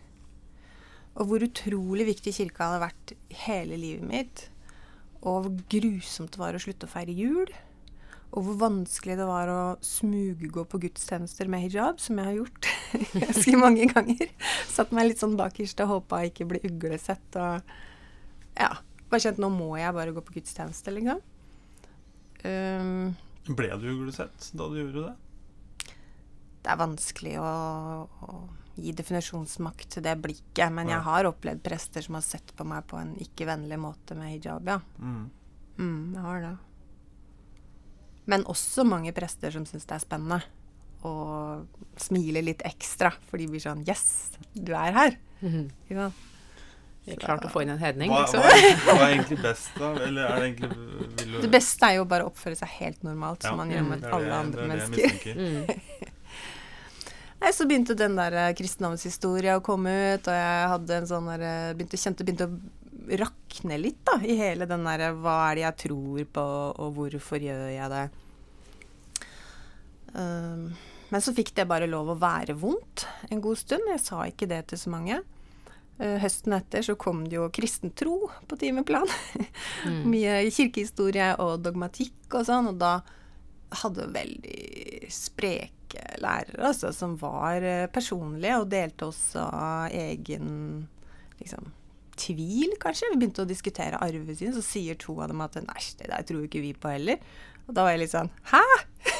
[1.15, 3.15] Og hvor utrolig viktig kirka hadde vært
[3.47, 4.43] hele livet mitt.
[5.23, 7.55] Og hvor grusomt det var å slutte å feire jul.
[8.35, 12.69] Og hvor vanskelig det var å smuggå på gudstjenester med hijab, som jeg har gjort
[13.23, 14.33] ganske mange ganger.
[14.67, 17.39] Satt meg litt sånn bakerst og håpa ikke ble uglesett.
[17.39, 18.73] Og ja,
[19.07, 21.23] bare kjent nå må jeg bare gå på gudstjeneste, liksom.
[22.43, 23.15] Um,
[23.47, 25.15] Ble du uglesett da du gjorde det?
[26.61, 27.49] Det er vanskelig å,
[28.27, 28.37] å
[28.77, 30.67] gi definisjonsmakt til det blikket.
[30.73, 30.97] Men ja.
[30.97, 34.35] jeg har opplevd prester som har sett på meg på en ikke vennlig måte med
[34.35, 34.81] hijab, ja.
[34.99, 35.29] Mm.
[35.77, 36.55] Mm, jeg har det.
[38.27, 40.41] Men også mange prester som syns det er spennende.
[41.07, 45.19] Og smiler litt ekstra, for de blir sånn Yes, du er her.
[45.39, 45.69] Mm -hmm.
[45.93, 46.11] ja.
[47.07, 48.41] Vi er klart å få inn en hedning, hva, liksom.
[48.43, 49.93] Hva er, hva er egentlig best, da?
[49.95, 51.37] Eller er det egentlig du...
[51.41, 53.49] Det beste er jo bare å oppføre seg helt normalt, ja.
[53.49, 55.37] som man gjør med alle det, andre det mennesker.
[55.37, 55.61] Mm.
[57.41, 61.31] Nei, så begynte den der uh, kristendomshistoria å komme ut, og jeg hadde en sånn
[61.31, 62.59] der, eh, begynte, kjente begynte å
[63.07, 66.45] rakne litt, da, i hele den derre hva er det jeg tror på,
[66.83, 68.05] og hvorfor gjør jeg det?
[70.17, 70.69] Um,
[71.09, 73.87] men så fikk det bare lov å være vondt en god stund.
[73.93, 75.21] Jeg sa ikke det til så mange.
[75.97, 79.07] Uh, høsten etter så kom det jo kristen tro på timeplan.
[79.87, 80.03] Mm.
[80.11, 82.99] Mye kirkehistorie og dogmatikk og sånn, og da
[83.83, 85.73] hadde veldig spreke
[86.23, 89.47] lærere, altså, som var uh, personlige og delte også
[89.95, 90.87] egen
[91.39, 91.71] liksom,
[92.17, 93.11] tvil, kanskje.
[93.13, 96.43] Vi begynte å diskutere arvesyn, så sier to av dem at nei, det der tror
[96.47, 97.17] ikke vi på heller.
[97.67, 98.61] Og da var jeg litt sånn Hæ?!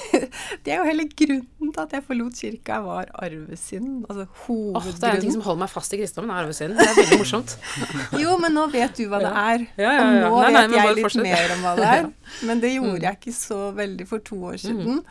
[0.63, 4.05] det er jo hele grunnen til at jeg forlot kirka, var arvesynd.
[4.07, 6.77] Altså Åh, det er en ting som holder meg fast i kristendommen, er arvesynd.
[6.79, 7.57] Det er veldig morsomt.
[8.23, 9.65] Jo, men nå vet du hva det er.
[9.83, 10.29] Ja, ja, ja.
[10.31, 11.27] Og nå Nei, vet men jeg litt fortsatt.
[11.27, 12.07] mer om hva det er.
[12.47, 13.03] Men det gjorde Mm.
[13.09, 15.03] jeg ikke så veldig for to år siden.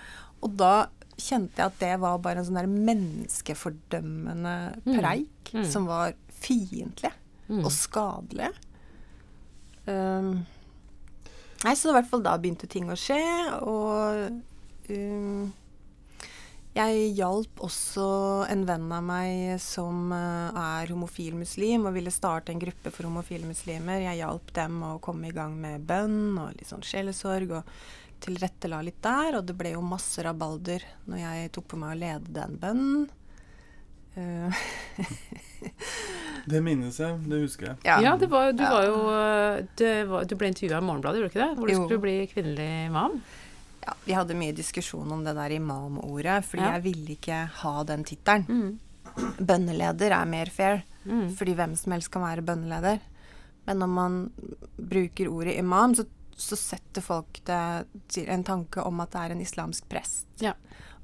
[0.45, 0.73] Og da
[1.21, 2.73] kjente jeg at det var bare en sånn der
[3.67, 4.57] menneskefordømmende
[4.97, 5.65] preik Mm.
[5.71, 7.13] som var fiendtlig
[7.47, 7.63] Mm.
[7.63, 8.51] og skadelig.
[9.87, 10.43] Um,
[11.63, 13.23] nei, så i hvert fall da begynte ting å skje,
[13.63, 15.53] og um,
[16.77, 18.07] jeg hjalp også
[18.53, 23.09] en venn av meg som eh, er homofil muslim og ville starte en gruppe for
[23.09, 24.03] homofile muslimer.
[24.05, 27.71] Jeg hjalp dem å komme i gang med bønn og litt sånn sjelesorg og
[28.21, 29.39] tilrettela litt der.
[29.39, 33.09] Og det ble jo masse rabalder når jeg tok på meg å lede den bønnen.
[34.17, 34.53] Eh,
[36.47, 37.19] Det minnes jeg.
[37.27, 37.77] Det husker jeg.
[38.05, 38.71] Ja, det var, du Ja.
[38.71, 38.99] var jo
[39.77, 41.57] det var, Du ble intervjua i Morgenbladet, gjorde du ikke det?
[41.59, 41.87] Hvor du Jo.
[41.87, 43.21] skulle bli kvinnelig imam.
[43.87, 46.73] ja, vi hadde mye diskusjon om det der imam-ordet, fordi Ja.
[46.75, 48.47] jeg ville ikke ha den tittelen.
[48.49, 48.79] Mm.
[49.47, 50.83] Bønneleder er mer fair.
[51.05, 51.35] Mm.
[51.37, 53.01] Fordi hvem som helst kan være bønneleder.
[53.67, 54.31] Men når man
[54.79, 56.05] bruker ordet imam, så,
[56.37, 60.27] så setter folk det til en tanke om at det er en islamsk prest.
[60.41, 60.53] Ja.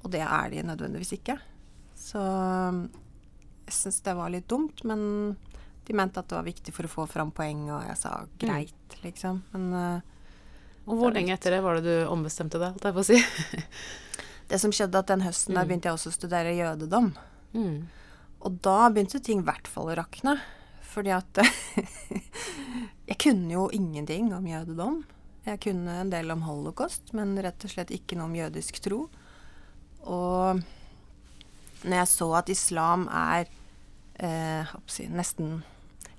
[0.04, 1.38] Og det er de nødvendigvis ikke.
[1.96, 2.18] Så
[3.74, 5.36] syns det var litt dumt, men
[5.86, 8.96] de mente at det var viktig for å få fram poeng, og jeg sa greit,
[9.02, 9.40] liksom.
[9.54, 10.00] Men eh,
[10.86, 13.18] Og hvor lenge etter det var det du ombestemte deg, holdt jeg på å si?
[14.52, 15.68] det som skjedde at den høsten der Mm.
[15.72, 17.12] begynte jeg også å studere jødedom.
[17.54, 17.88] Mm.
[18.42, 20.36] Og da begynte ting i hvert fall å rakne.
[20.92, 21.38] Fordi at
[23.08, 25.02] Jeg kunne jo ingenting om jødedom.
[25.46, 29.00] Jeg kunne en del om holocaust, men rett og slett ikke noe om jødisk tro.
[30.06, 30.60] Og
[31.82, 33.48] når jeg så at islam er
[34.18, 35.54] eh, hva skal jeg si, nesten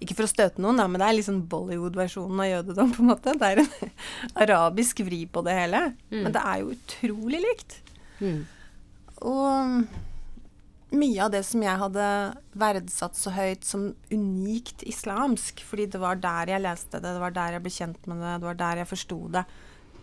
[0.03, 3.11] Ikke for å støte noen, da, men det er liksom Bollywood-versjonen av jødedom, på en
[3.11, 3.35] måte.
[3.39, 3.93] Det er en
[4.45, 5.83] arabisk vri på det hele.
[6.09, 6.17] Mm.
[6.21, 7.77] Men det er jo utrolig likt.
[8.23, 8.41] Mm.
[9.23, 9.85] Og
[10.93, 12.07] mye av det som jeg hadde
[12.59, 17.33] verdsatt så høyt som unikt islamsk, fordi det var der jeg leste det, det var
[17.33, 19.45] der jeg ble kjent med det, det var der jeg forsto det,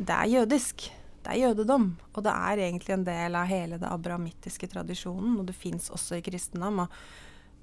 [0.00, 0.88] det er jødisk.
[1.20, 1.90] Det er jødedom.
[2.14, 6.16] Og det er egentlig en del av hele det abrahamittiske tradisjonen, og det fins også
[6.16, 6.86] i kristendom.
[6.86, 6.94] Og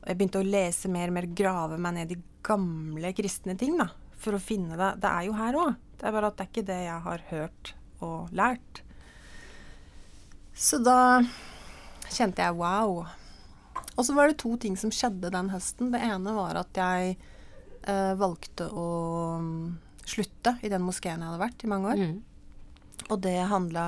[0.07, 3.89] jeg begynte å lese mer og mer, grave meg ned i gamle kristne ting, da,
[4.15, 4.93] for å finne det.
[5.03, 5.73] Det er jo her òg.
[5.97, 7.71] Det er bare at det er ikke det jeg har hørt
[8.05, 8.81] og lært.
[10.57, 11.19] Så da
[12.13, 13.01] kjente jeg wow.
[13.97, 15.91] Og så var det to ting som skjedde den høsten.
[15.93, 18.87] Det ene var at jeg eh, valgte å
[19.41, 19.63] mm,
[20.07, 22.03] slutte i den moskeen jeg hadde vært i mange år.
[22.05, 23.01] Mm.
[23.09, 23.87] Og det handla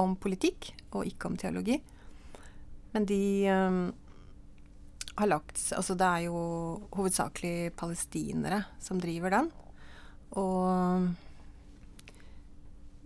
[0.00, 1.78] om politikk og ikke om teologi.
[2.96, 3.78] Men de eh,
[5.16, 6.40] har lagt Altså det er jo
[6.96, 9.48] hovedsakelig palestinere som driver den.
[10.36, 11.06] Og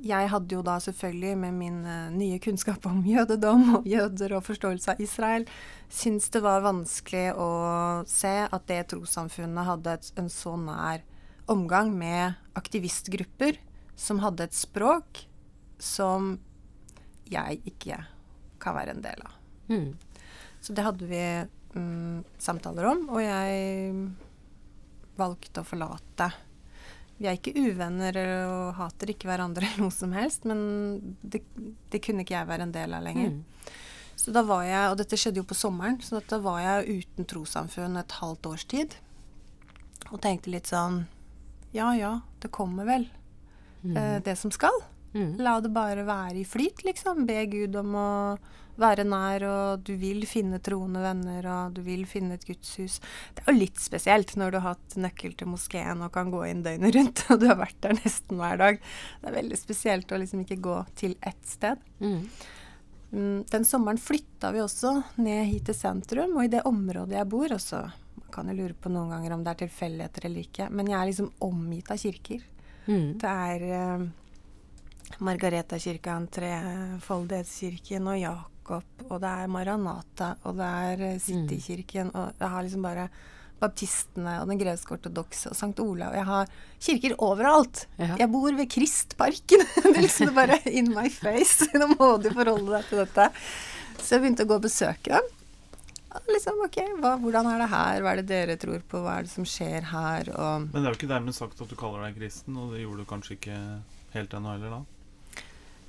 [0.00, 4.46] jeg hadde jo da selvfølgelig, med min eh, nye kunnskap om jødedom og jøder og
[4.46, 5.44] forståelse av Israel,
[5.92, 7.50] syntes det var vanskelig å
[8.08, 11.04] se at det trossamfunnet hadde et, en så nær
[11.50, 13.58] omgang med aktivistgrupper
[13.98, 15.26] som hadde et språk
[15.80, 16.38] som
[17.30, 18.00] jeg ikke
[18.60, 19.36] kan være en del av.
[19.68, 19.90] Mm.
[20.60, 21.24] Så det hadde vi
[21.74, 23.94] mm, samtaler om, og jeg
[25.20, 26.30] valgte å forlate.
[27.20, 28.16] Vi er ikke uvenner
[28.48, 30.60] og hater ikke hverandre eller noe som helst, men
[31.20, 31.42] det,
[31.92, 33.36] det kunne ikke jeg være en del av lenger.
[33.36, 33.76] Mm.
[34.20, 37.28] Så da var jeg, og dette skjedde jo på sommeren, så da var jeg uten
[37.28, 38.96] trossamfunn et halvt års tid.
[40.10, 41.04] Og tenkte litt sånn
[41.72, 43.06] Ja ja, det kommer vel,
[43.84, 44.76] eh, det som skal.
[45.14, 45.34] Mm.
[45.42, 47.24] La det bare være i flyt, liksom.
[47.26, 48.10] Be Gud om å
[48.80, 52.98] være nær, og du vil finne troende venner, og du vil finne et gudshus.
[53.34, 56.44] Det er jo litt spesielt når du har hatt nøkkel til moskeen og kan gå
[56.48, 58.80] inn døgnet rundt, og du har vært der nesten hver dag.
[59.20, 61.82] Det er veldig spesielt å liksom ikke gå til ett sted.
[62.00, 62.22] Mm.
[63.10, 67.30] Mm, Den sommeren flytta vi også ned hit til sentrum, og i det området jeg
[67.34, 67.82] bor også.
[68.22, 70.98] Man kan jo lure på noen ganger om det er tilfeldigheter eller ikke, men jeg
[71.00, 72.46] er liksom omgitt av kirker.
[72.86, 73.08] Mm.
[73.20, 74.08] Det er eh,
[75.18, 82.52] Margaretakirken, Trefoldighetskirken og Jakob, og det er Maranata, og det er eh, Citykirken, og jeg
[82.54, 83.08] har liksom bare
[83.60, 85.82] baptistene og den gresk-ortodokse og St.
[85.84, 86.14] Olav.
[86.16, 87.84] Jeg har kirker overalt.
[87.98, 88.14] Ja.
[88.22, 89.66] Jeg bor ved Kristparken.
[89.84, 91.68] det er liksom bare in my face.
[91.80, 93.28] Nå må du forholde deg til dette.
[94.00, 95.36] Så jeg begynte å gå og besøke dem.
[96.10, 98.00] Og liksom, ok, hva, hvordan er det her?
[98.02, 99.02] Hva er det dere tror på?
[99.04, 100.32] Hva er det som skjer her?
[100.34, 102.82] Og Men det er jo ikke dermed sagt at du kaller deg kristen, og det
[102.82, 103.58] gjorde du kanskje ikke
[104.16, 104.80] helt ennå heller da?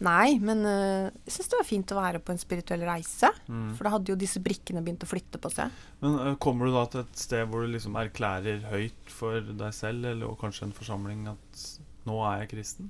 [0.02, 3.30] Nei, men øh, jeg syns det var fint å være på en spirituell reise.
[3.46, 3.76] Mm.
[3.78, 5.74] For da hadde jo disse brikkene begynt å flytte på seg.
[6.02, 9.76] Men øh, kommer du da til et sted hvor du liksom erklærer høyt for deg
[9.78, 11.66] selv, eller kanskje en forsamling, at
[12.10, 12.90] nå er jeg kristen?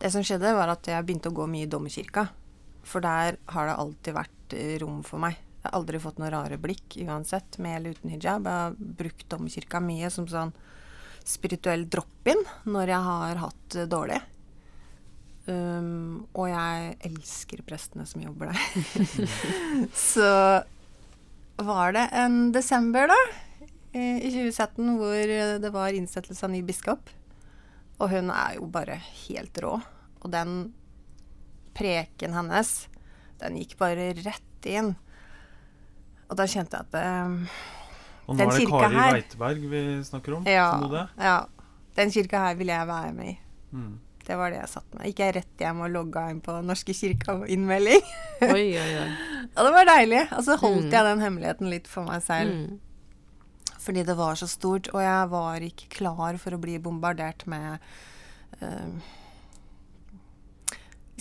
[0.00, 2.28] Det som skjedde, var at jeg begynte å gå mye i dommerkirka.
[2.86, 5.36] For der har det alltid vært eh, rom for meg.
[5.36, 8.48] Jeg har aldri fått noen rare blikk, uansett, med eller uten hijab.
[8.48, 10.54] Jeg har brukt dommerkirka mye som sånn
[11.26, 14.20] spirituell drop-in når jeg har hatt det dårlig.
[15.46, 19.28] Um, og jeg elsker prestene som jobber der.
[20.10, 20.30] Så
[21.56, 23.18] var det en desember, da,
[23.96, 27.12] i i 2017, hvor det var innsettelse av ny biskop.
[27.96, 29.78] Og hun er jo bare helt rå.
[30.20, 30.74] Og den
[31.76, 32.74] preken hennes,
[33.40, 34.94] den gikk bare rett inn.
[36.26, 37.58] Og da kjente jeg at eh,
[38.26, 40.48] Og nå Den er det Kari Weiteberg vi snakker om?
[40.50, 40.66] ja,
[41.20, 41.36] ja,
[41.94, 43.36] den kirka her vil jeg være med i.
[43.76, 43.92] Mm.
[44.26, 45.04] Det var det jeg satt med.
[45.06, 48.02] Gikk jeg rett hjem og logga inn på Norske kirka og innmelding.
[48.42, 49.10] Oi, oi, oi.
[49.56, 50.24] Og det var deilig.
[50.34, 50.92] Og så holdt Mm.
[50.96, 52.50] jeg den hemmeligheten litt for meg selv.
[52.52, 52.80] Mm.
[53.86, 57.78] Fordi det var så stort, og jeg var ikke klar for å bli bombardert med
[58.58, 58.98] uh,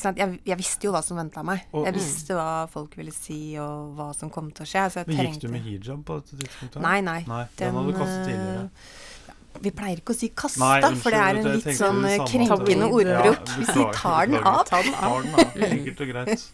[0.02, 0.18] sant?
[0.20, 1.62] Jeg, jeg visste jo hva som venta meg.
[1.72, 2.00] Og- jeg Mm.
[2.00, 4.86] visste hva folk ville si, og hva som kom til å skje.
[4.92, 6.82] Så jeg Men gikk trengte du med hijab på dette tidspunktet?
[6.82, 7.24] Nei, nei.
[7.28, 8.70] Nei, den, hadde du kastet eh, tidligere.
[9.62, 13.48] Vi pleier ikke å si 'kasta', Nei, for det er en litt sånn krenkende ordbruk.
[13.50, 14.66] Ja, vi tar den av.
[14.66, 15.56] Ta den av.
[15.56, 16.52] Enkelt og greit.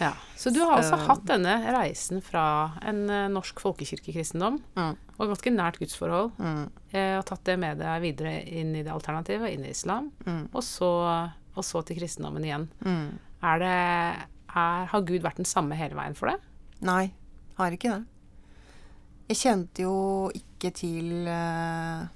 [0.00, 0.12] Ja.
[0.36, 4.96] Så du har altså hatt denne reisen fra en eh, norsk folkekirkekristendom Mm.
[5.20, 8.90] og ganske nært gudsforhold, Mm, eh, og tatt det med deg videre inn i det
[8.90, 12.68] alternativet, inn i islam, mm, og så, og så til kristendommen igjen.
[12.84, 13.18] mm.
[13.44, 13.68] Er det
[14.56, 16.40] er, Har Gud vært den samme hele veien for deg?
[16.80, 17.12] Nei,
[17.56, 18.04] har ikke det.
[19.28, 22.06] Jeg kjente jo ikke til uh,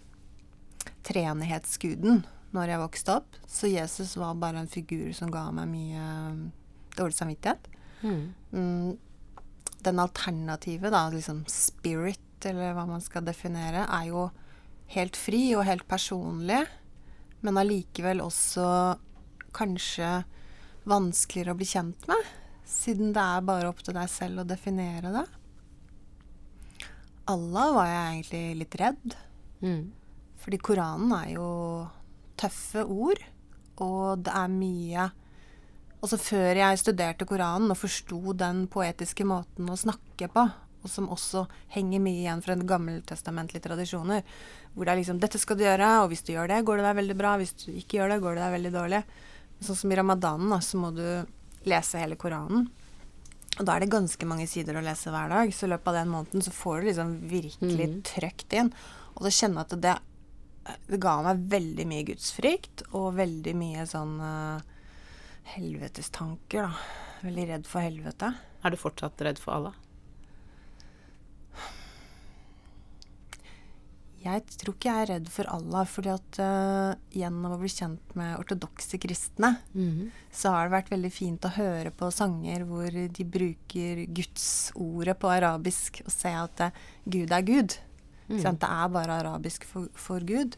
[1.06, 2.22] treenighetsguden
[2.56, 6.38] når jeg vokste opp, så Jesus var bare en figur som ga meg mye eh,
[6.96, 7.68] dårlig samvittighet.
[8.54, 8.96] Mm,
[9.84, 14.28] den alternative, da, liksom spirit, eller hva man skal definere, er jo
[14.94, 16.62] helt fri og helt personlig,
[17.44, 18.66] men allikevel også
[19.56, 20.22] kanskje
[20.86, 22.30] vanskeligere å bli kjent med,
[22.66, 25.26] siden det er bare opp til deg selv å definere det.
[27.28, 29.16] Allah var jeg egentlig litt redd,
[29.62, 29.90] Mm.
[30.36, 31.88] fordi Koranen er jo
[32.36, 33.22] tøffe ord,
[33.78, 35.12] og det er mye
[36.02, 40.42] Altså før jeg studerte Koranen og forsto den poetiske måten å snakke på,
[40.84, 44.22] og som også henger mye igjen fra gammeltestamentlige tradisjoner,
[44.74, 46.84] hvor det er liksom 'Dette skal du gjøre, og hvis du gjør det, går det
[46.84, 47.36] deg veldig bra.
[47.38, 49.04] Hvis du ikke gjør det, går det deg veldig dårlig.'
[49.62, 51.26] Sånn som i ramadanen, da, så må du
[51.64, 52.68] lese hele Koranen.
[53.56, 55.98] Og da er det ganske mange sider å lese hver dag, så i løpet av
[56.00, 57.96] den måneden så får du liksom virkelig mm.
[58.04, 58.68] trøkt inn.
[59.16, 59.94] Og så kjenne at det,
[60.90, 64.60] det ga meg veldig mye gudsfrykt, og veldig mye sånn uh,
[65.54, 67.02] helvetestanker, da.
[67.24, 68.34] Veldig redd for helvete.
[68.60, 69.85] Er du fortsatt redd for Allah?
[74.26, 78.14] Jeg tror ikke jeg er redd for Allah, fordi at uh, gjennom å bli kjent
[78.18, 79.52] med ortodokse kristne,
[80.34, 85.30] så har det vært veldig fint å høre på sanger hvor de bruker gudsordet på
[85.30, 87.78] arabisk, og se at uh, Gud er Gud.
[88.26, 88.40] Mm.
[88.42, 90.56] Sånn, Det er bare arabisk for, for Gud.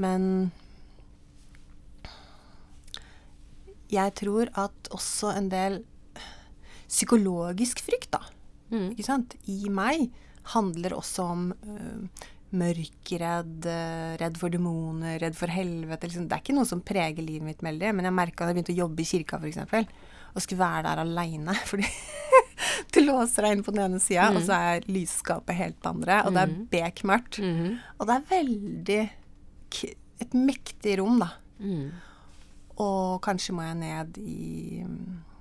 [0.00, 0.50] Men
[3.92, 5.82] jeg tror at også en del
[6.88, 8.22] psykologisk frykt, da,
[8.72, 8.94] Mm.
[8.94, 10.06] ikke sant, i meg,
[10.54, 12.08] handler også om øh,
[12.52, 16.08] mørkredd, øh, redd for demoner, redd for helvete.
[16.08, 16.26] Liksom.
[16.28, 18.74] Det er ikke noe som preger livet mitt veldig, men jeg merka da jeg begynte
[18.76, 19.86] å jobbe i kirka, f.eks.,
[20.32, 21.88] og skulle være der aleine fordi
[22.94, 26.22] du låser deg inn på den ene sida, og så er lysskapet helt på andre,
[26.26, 26.62] og det er Mhm.
[26.72, 27.38] bekmørkt.
[27.42, 27.78] Mm.
[28.00, 29.02] Og det er veldig
[30.22, 31.30] et mektig rom, da.
[31.60, 31.90] Mm.
[32.80, 35.31] Og kanskje må jeg ned i mm, eh,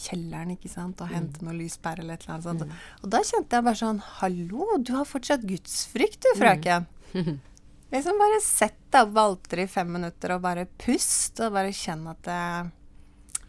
[0.00, 2.76] kjelleren, ikke sant, og hente noe lyspære eller et eller annet sånt.
[3.02, 6.88] Og da kjente jeg bare sånn Hallo, du har fortsatt gudsfrykt du, frøken.
[7.94, 11.74] liksom bare sett deg opp valter alteret i fem minutter og bare pust, og bare
[11.76, 12.40] kjenn at det,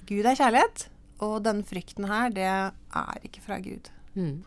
[0.09, 0.87] Gud er kjærlighet.
[1.23, 3.89] Og denne frykten her, det er ikke fra Gud.
[4.17, 4.43] Mm.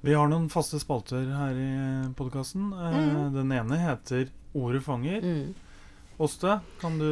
[0.00, 1.72] Vi har noen faste spalter her i
[2.16, 2.70] podkasten.
[2.72, 3.34] Mm.
[3.36, 5.22] Den ene heter Ordet fanger.
[5.22, 5.69] Mm.
[6.20, 7.06] Åste, kan du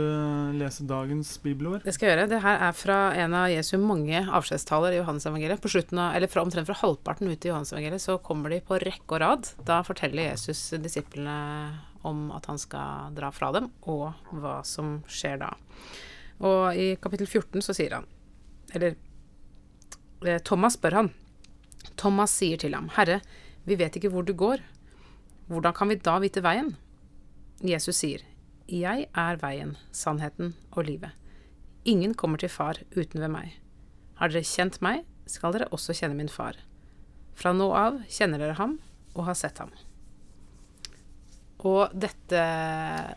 [0.52, 1.80] lese dagens bibelord?
[1.80, 2.28] Det skal jeg gjøre.
[2.28, 5.62] Det her er fra en av Jesu mange avskjedstaler i Johannesevangeliet.
[5.64, 8.76] På slutten av, eller fra omtrent fra halvparten ut i Johannesevangeliet så kommer de på
[8.82, 9.48] rekke og rad.
[9.64, 11.38] Da forteller Jesus disiplene
[12.04, 15.54] om at han skal dra fra dem, og hva som skjer da.
[16.44, 18.04] Og i kapittel 14 så sier han
[18.76, 18.92] Eller
[20.28, 21.14] eh, Thomas spør han.
[21.96, 23.22] Thomas sier til ham, Herre,
[23.64, 24.61] vi vet ikke hvor du går.
[25.48, 26.74] Hvordan kan vi da vite veien?
[27.64, 28.27] Jesus sier,
[28.68, 31.16] jeg er veien, sannheten og livet.
[31.88, 33.54] Ingen kommer til far uten ved meg.
[34.20, 36.58] Har dere kjent meg, skal dere også kjenne min far.
[37.38, 38.78] Fra nå av kjenner dere ham
[39.14, 39.72] og har sett ham.
[41.66, 42.42] Og dette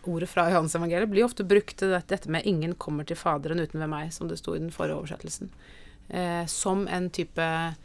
[0.09, 3.79] ordet fra Johannes evangeliet blir ofte brukt til dette med 'ingen kommer til Faderen uten
[3.79, 5.51] ved meg', som det sto i den forrige oversettelsen.
[6.09, 7.75] Eh, som en type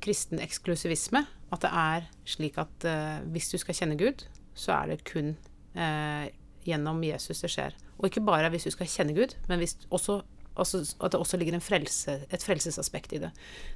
[0.00, 1.26] kristen eksklusivisme.
[1.52, 5.36] At det er slik at eh, hvis du skal kjenne Gud, så er det kun
[5.74, 6.28] eh,
[6.68, 7.76] gjennom Jesus det skjer.
[7.98, 10.20] Og ikke bare hvis du skal kjenne Gud, men også,
[10.54, 13.32] også, at det også ligger frelse, et frelsesaspekt i det.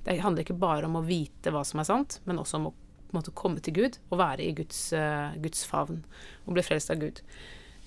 [0.07, 2.75] Det handler ikke bare om å vite hva som er sant, men også om å
[3.17, 6.03] måte, komme til Gud og være i Guds, uh, Guds favn
[6.47, 7.23] og bli frelst av Gud.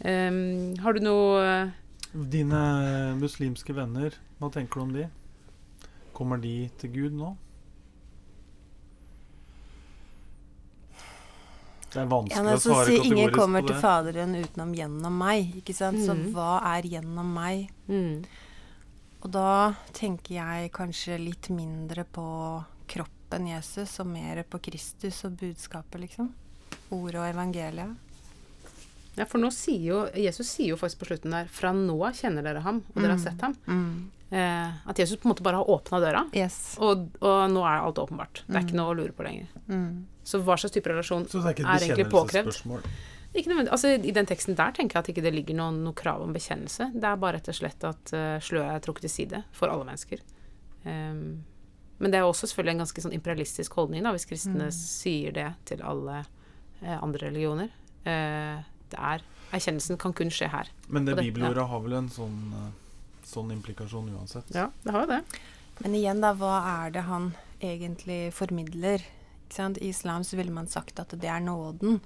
[0.04, 1.82] Um, har du noe uh,
[2.16, 2.60] Dine
[3.20, 5.08] muslimske venner, hva tenker du om de?
[6.16, 7.34] Kommer de til Gud nå?
[11.96, 13.12] Det er vanskelig ja, å svare kategorisk på det.
[13.16, 15.54] Ingen kommer til Faderen utenom gjennom meg.
[15.62, 16.02] ikke sant?
[16.02, 16.08] Mm.
[16.08, 17.70] Så hva er gjennom meg?
[17.88, 18.26] Mm.
[19.24, 22.26] Og da tenker jeg kanskje litt mindre på
[22.92, 26.34] kroppen Jesus og mer på Kristus og budskapet, liksom.
[26.94, 28.02] Ordet og evangeliet.
[29.16, 32.44] Ja, for nå sier jo Jesus sier jo faktisk på slutten der Fra nå kjenner
[32.44, 33.24] dere ham, og dere har mm.
[33.24, 33.56] sett ham.
[33.66, 34.12] Mm.
[34.36, 36.76] Eh, at Jesus på en måte bare har åpna døra, yes.
[36.82, 38.44] og, og, nå er alt åpenbart.
[38.44, 38.82] Det er ikke mm.
[38.82, 39.50] noe å lure på lenger.
[39.70, 40.04] Mm.
[40.26, 42.64] Så hva slags type relasjon er, er, egentlig påkrevd?
[43.36, 45.98] Ikke noe, altså, I den teksten der tenker jeg at ikke det ligger noe, noe
[45.98, 46.90] krav om bekjennelse.
[46.96, 49.88] Det er bare rett og slett at uh, sløret er trukket til side for alle
[49.88, 50.24] mennesker.
[50.86, 51.44] Um,
[52.00, 54.76] men det er også selvfølgelig en ganske sånn imperialistisk holdning da, hvis kristne mm.
[54.76, 57.76] sier det til alle uh, andre religioner.
[58.08, 58.64] Uh,
[58.94, 60.72] det er Erkjennelsen kan kun skje her.
[60.90, 61.68] Men det, det bibelordet ja.
[61.70, 62.40] har vel en sånn,
[63.28, 64.50] sånn implikasjon uansett?
[64.56, 65.20] Ja, det har jo det.
[65.84, 67.30] Men igjen, da, hva er det han
[67.64, 69.04] egentlig formidler?
[69.60, 72.02] I islam så ville man sagt at det er nåden.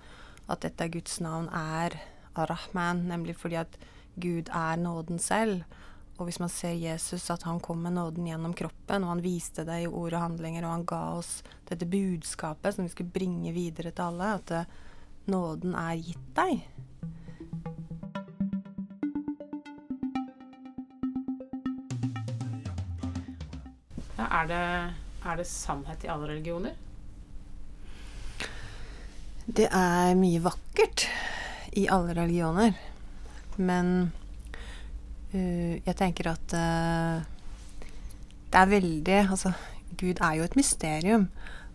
[0.49, 1.95] At dette Guds navn er
[2.37, 3.77] Ar-Rahman, nemlig fordi at
[4.15, 5.63] Gud er nåden selv.
[6.19, 9.63] Og hvis man ser Jesus, at han kom med nåden gjennom kroppen, og han viste
[9.65, 11.39] det i ord og handlinger, og han ga oss
[11.69, 14.65] dette budskapet som vi skulle bringe videre til alle, at det,
[15.31, 16.67] nåden er gitt deg.
[24.19, 24.61] Er, det,
[25.25, 26.88] er det sannhet i alle religioner?
[29.59, 31.03] Det er mye vakkert
[31.75, 32.77] i alle religioner.
[33.59, 33.89] Men
[35.33, 37.19] uh, jeg tenker at uh,
[38.49, 39.51] det er veldig Altså,
[39.99, 41.27] Gud er jo et mysterium.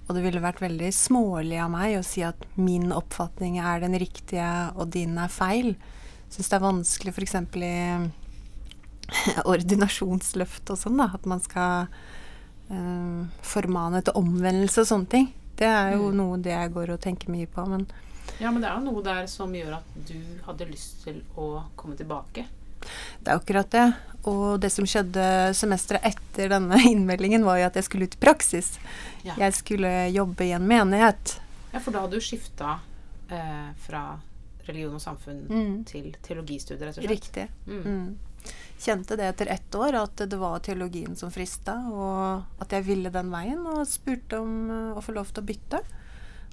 [0.06, 3.98] Og det ville vært veldig smålig av meg å si at min oppfatning er den
[4.00, 4.48] riktige,
[4.80, 5.74] og din er feil.
[6.32, 7.36] Syns det er vanskelig f.eks.
[7.68, 7.76] i
[9.52, 11.12] ordinasjonsløft og sånn, da.
[11.20, 11.88] At man skal
[12.72, 15.32] uh, formane til omvendelse og sånne ting.
[15.58, 16.16] Det er jo mm.
[16.18, 17.64] noe det jeg går og tenker mye på.
[17.70, 17.86] Men
[18.40, 21.64] ja, men det er jo noe der som gjør at du hadde lyst til å
[21.78, 22.46] komme tilbake.
[23.20, 23.86] Det er akkurat det.
[24.28, 25.26] Og det som skjedde
[25.56, 28.74] semesteret etter denne innmeldingen, var jo at jeg skulle ut i praksis.
[29.22, 29.36] Ja.
[29.46, 31.38] Jeg skulle jobbe i en menighet.
[31.72, 32.78] Ja, for da hadde du skifta
[33.28, 34.04] eh, fra
[34.64, 35.72] religion og samfunn mm.
[35.88, 37.12] til teologistudier, rett og slett?
[37.12, 37.48] Riktig.
[37.68, 38.14] Mm.
[38.84, 43.12] Kjente det etter ett år, at det var teologien som frista, og at jeg ville
[43.12, 45.80] den veien, og spurte om uh, å få lov til å bytte.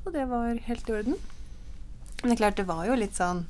[0.05, 1.17] Og det var helt i orden.
[2.21, 3.43] Men det er klart, det var jo litt sånn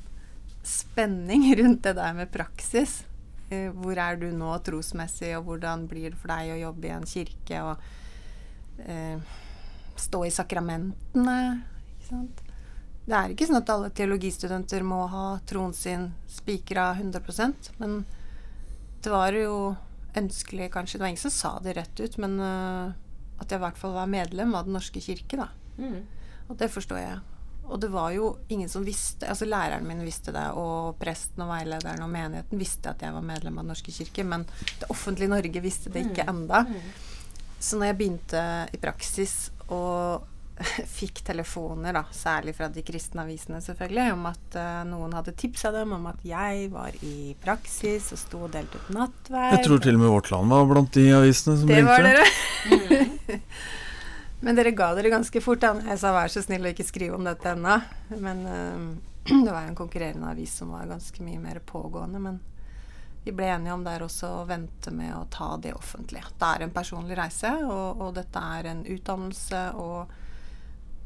[0.66, 3.04] spenning rundt det der med praksis.
[3.52, 6.94] Uh, hvor er du nå trosmessig, og hvordan blir det for deg å jobbe i
[6.96, 9.36] en kirke og eh,
[10.00, 11.36] stå i sakramentene?
[12.00, 12.42] Ikke sant?
[13.06, 18.02] Det er ikke sånn at alle teologistudenter må ha troen sin spikra 100% men
[19.02, 19.74] det var jo
[20.18, 22.92] ønskelig, kanskje Det var ingen som sa det rett ut, men uh,
[23.40, 25.48] at jeg i hvert fall var medlem av Den norske kirke, da.
[25.78, 26.02] Mm.
[26.48, 27.20] Og det forstår jeg.
[27.62, 31.52] Og det var jo ingen som visste Altså læreren min visste det, og presten og
[31.52, 34.44] veilederen og menigheten visste at jeg var medlem av Den norske kirke, men
[34.80, 36.34] det offentlige Norge visste det ikke mm.
[36.34, 36.64] enda.
[36.68, 36.92] Mm.
[37.62, 38.44] Så når jeg begynte
[38.74, 39.36] i praksis
[39.70, 40.28] og
[40.98, 45.72] fikk telefoner, da, særlig fra de kristne avisene selvfølgelig, om at uh, noen hadde tipsa
[45.74, 49.56] dem om at jeg var i praksis og sto og delte ut nattverd.
[49.56, 51.96] Jeg tror til og med Vårt Land var blant de avisene som det ringte.
[52.02, 53.40] Det var dere.
[54.42, 55.62] Men dere ga dere ganske fort.
[55.62, 55.76] Da.
[55.86, 57.76] Jeg sa vær så snill å ikke skrive om dette ennå.
[58.22, 58.86] Men uh,
[59.46, 62.40] det var en konkurrerende avis som var ganske mye mer pågående, men
[63.22, 66.24] vi ble enige om der også å vente med å ta det offentlig.
[66.38, 70.10] Det er en personlig reise, og, og dette er en utdannelse, og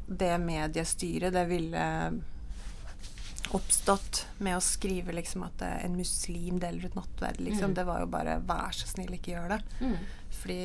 [0.07, 1.85] det mediestyret, det ville
[3.55, 7.71] oppstått med å skrive liksom at en muslim deler ut nattverd, liksom.
[7.71, 7.77] Mm.
[7.77, 9.59] Det var jo bare vær så snill, ikke gjør det.
[9.79, 9.97] Mm.
[10.41, 10.59] Fordi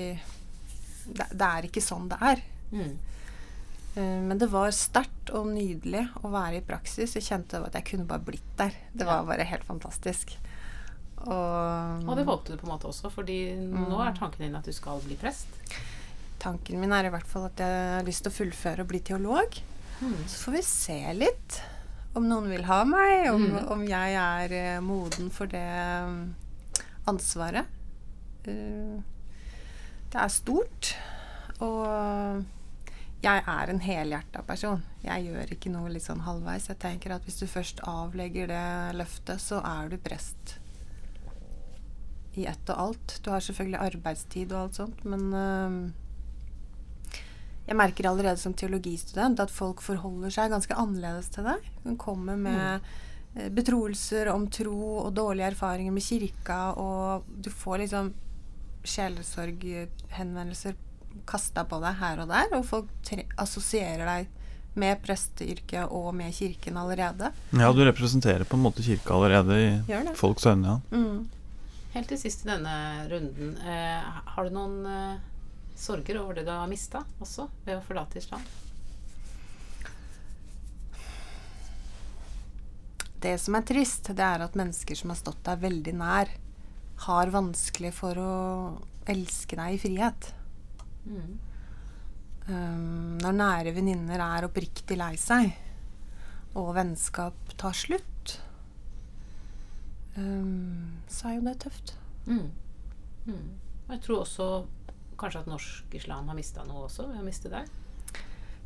[1.06, 2.42] det, det er ikke sånn det er.
[2.72, 2.96] Mm.
[3.94, 7.14] Eh, Men det var sterkt og nydelig å være i praksis.
[7.18, 8.74] Jeg kjente at jeg kunne bare blitt der.
[8.92, 10.34] Det var bare helt fantastisk.
[11.22, 14.66] Og, Og det håpte du på en måte også, fordi nå er tanken din at
[14.66, 15.46] du skal bli prest.
[16.42, 19.00] Tanken min er i hvert fall at jeg har lyst til å fullføre og bli
[19.06, 19.58] teolog.
[20.02, 20.16] Mm.
[20.26, 21.60] Så får vi se litt
[22.18, 23.68] om noen vil ha meg, om, Mm.
[23.72, 26.34] om jeg er eh, moden for det mm,
[27.08, 27.70] ansvaret.
[28.44, 28.98] Eh,
[30.12, 30.90] det er stort,
[31.64, 32.44] og
[33.22, 34.82] jeg er en helhjerta person.
[35.06, 36.66] Jeg gjør ikke noe litt sånn halvveis.
[36.68, 38.66] Jeg tenker at hvis du først avlegger det
[38.98, 40.58] løftet, så er du prest
[42.36, 43.16] i ett og alt.
[43.24, 45.78] Du har selvfølgelig arbeidstid og alt sånt, men eh,
[47.66, 51.58] jeg merker allerede som teologistudent at folk forholder seg ganske annerledes til deg.
[51.84, 53.48] Hun kommer med mm.
[53.54, 58.12] betroelser om tro og dårlige erfaringer med kirka, og du får liksom
[58.82, 60.74] sjelesorghenvendelser
[61.28, 62.88] kasta på deg her og der, og folk
[63.40, 64.30] assosierer deg
[64.80, 67.28] med presteyrket og med kirken allerede.
[67.52, 70.76] Ja, du representerer på en måte kirka allerede i folks øyne, ja.
[70.96, 71.28] Mm.
[71.92, 72.74] Helt til sist i denne
[73.10, 74.00] runden, eh,
[74.32, 75.18] har du noen eh,
[75.82, 78.44] sorger over det du har mista også, ved å forlate islam?
[83.22, 86.30] Det som er trist, det er at mennesker som har stått deg veldig nær,
[87.06, 88.32] har vanskelig for å
[89.10, 90.30] elske deg i frihet.
[91.06, 91.32] Mm.
[92.48, 95.52] Um, når nære venninner er oppriktig lei seg,
[96.58, 98.36] og vennskap tar slutt,
[100.18, 101.94] um, så er jo det tøft.
[102.26, 102.48] Mm.
[103.30, 103.48] Mm.
[103.92, 104.48] Jeg tror også
[105.22, 107.70] kanskje at norsk islam har mista noe også ved å miste deg.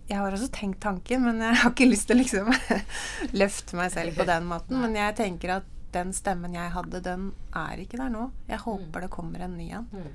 [0.07, 2.53] Jeg har også tenkt tanken, men jeg har ikke lyst til å liksom
[3.41, 4.79] løfte meg selv på den måten.
[4.83, 8.29] Men jeg tenker at den stemmen jeg hadde, den er ikke der nå.
[8.51, 9.91] Jeg håper det kommer en ny en.
[9.91, 10.09] Mm.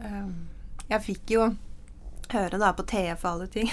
[0.00, 0.36] Um,
[0.90, 1.50] jeg fikk jo
[2.30, 3.70] høre da på TF og alle ting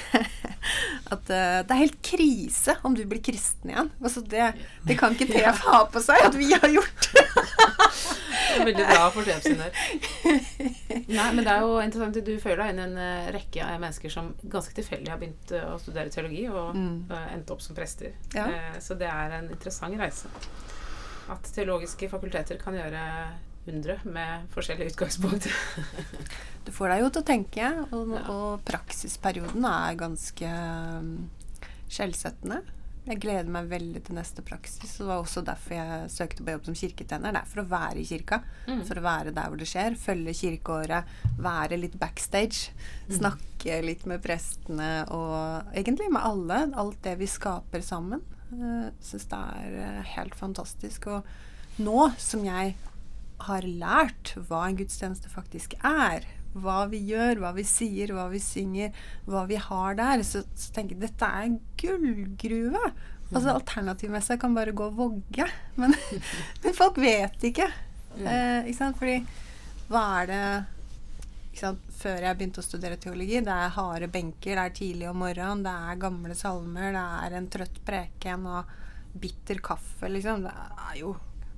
[1.13, 3.91] at uh, det er helt krise om du blir kristen igjen.
[4.01, 4.49] Altså det,
[4.87, 7.11] det kan ikke TF ha på seg at vi har gjort.
[8.57, 9.71] Det er veldig bra for TF sin del.
[11.07, 13.63] Nei, men det er jo interessant at du føler deg inn i en eh, rekke
[13.63, 16.97] av mennesker som ganske tilfeldig har begynt eh, å studere teologi og Mm.
[17.31, 18.11] endte opp som prester.
[18.35, 18.47] Ja.
[18.51, 20.27] Eh, så det er en interessant reise.
[21.31, 23.05] At teologiske fakulteter kan gjøre
[23.67, 25.47] undre med forskjellige utgangspunkt.
[26.65, 30.51] du får deg jo til å tenke, og, og praksisperioden er ganske
[30.99, 31.09] um,
[31.91, 32.61] skjellsettende.
[33.07, 34.97] Jeg gleder meg veldig til neste praksis.
[34.99, 37.31] Det var også derfor jeg søkte på jobb som kirketjener.
[37.31, 38.41] Det er for å være i kirka.
[38.67, 38.81] Mm.
[38.89, 39.95] For å være der hvor det skjer.
[40.01, 41.13] Følge kirkeåret.
[41.39, 42.73] Være litt backstage.
[43.07, 46.59] Snakke litt med prestene og egentlig med alle.
[46.83, 48.23] Alt det vi skaper sammen.
[48.51, 51.07] Uh, Syns det er eh, helt fantastisk.
[51.11, 52.75] Og nå som jeg
[53.47, 56.25] har lært hva en gudstjeneste faktisk er,
[56.63, 58.95] hva vi gjør, hva vi sier, hva vi synger,
[59.27, 62.83] hva vi har der, så, så tenker jeg dette er en gullgruve.
[63.27, 65.95] Altså Alternativmessig kan bare gå og vogge, men,
[66.63, 67.67] men folk vet ikke.
[68.17, 68.97] Eh, ikke sant?
[68.99, 69.19] Fordi
[69.91, 70.41] hva er det?
[71.97, 75.63] Før jeg begynte å studere teologi, det er harde benker, det er tidlig om morgenen,
[75.65, 78.75] det er gamle salmer, det er en trøtt preken og
[79.17, 80.45] bitter kaffe, liksom.
[80.45, 81.15] Det er jo,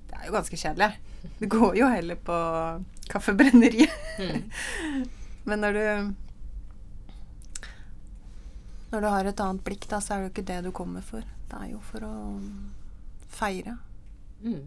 [0.07, 0.89] det er jo ganske kjedelig.
[1.41, 2.37] Det går jo heller på
[3.09, 3.93] kaffebrenneriet.
[4.19, 4.49] Mm.
[5.49, 5.85] Men når du
[8.89, 11.03] Når du har et annet blikk, da, så er det jo ikke det du kommer
[11.05, 11.21] for.
[11.21, 12.13] Det er jo for å
[13.29, 13.75] feire.
[14.41, 14.63] Mm.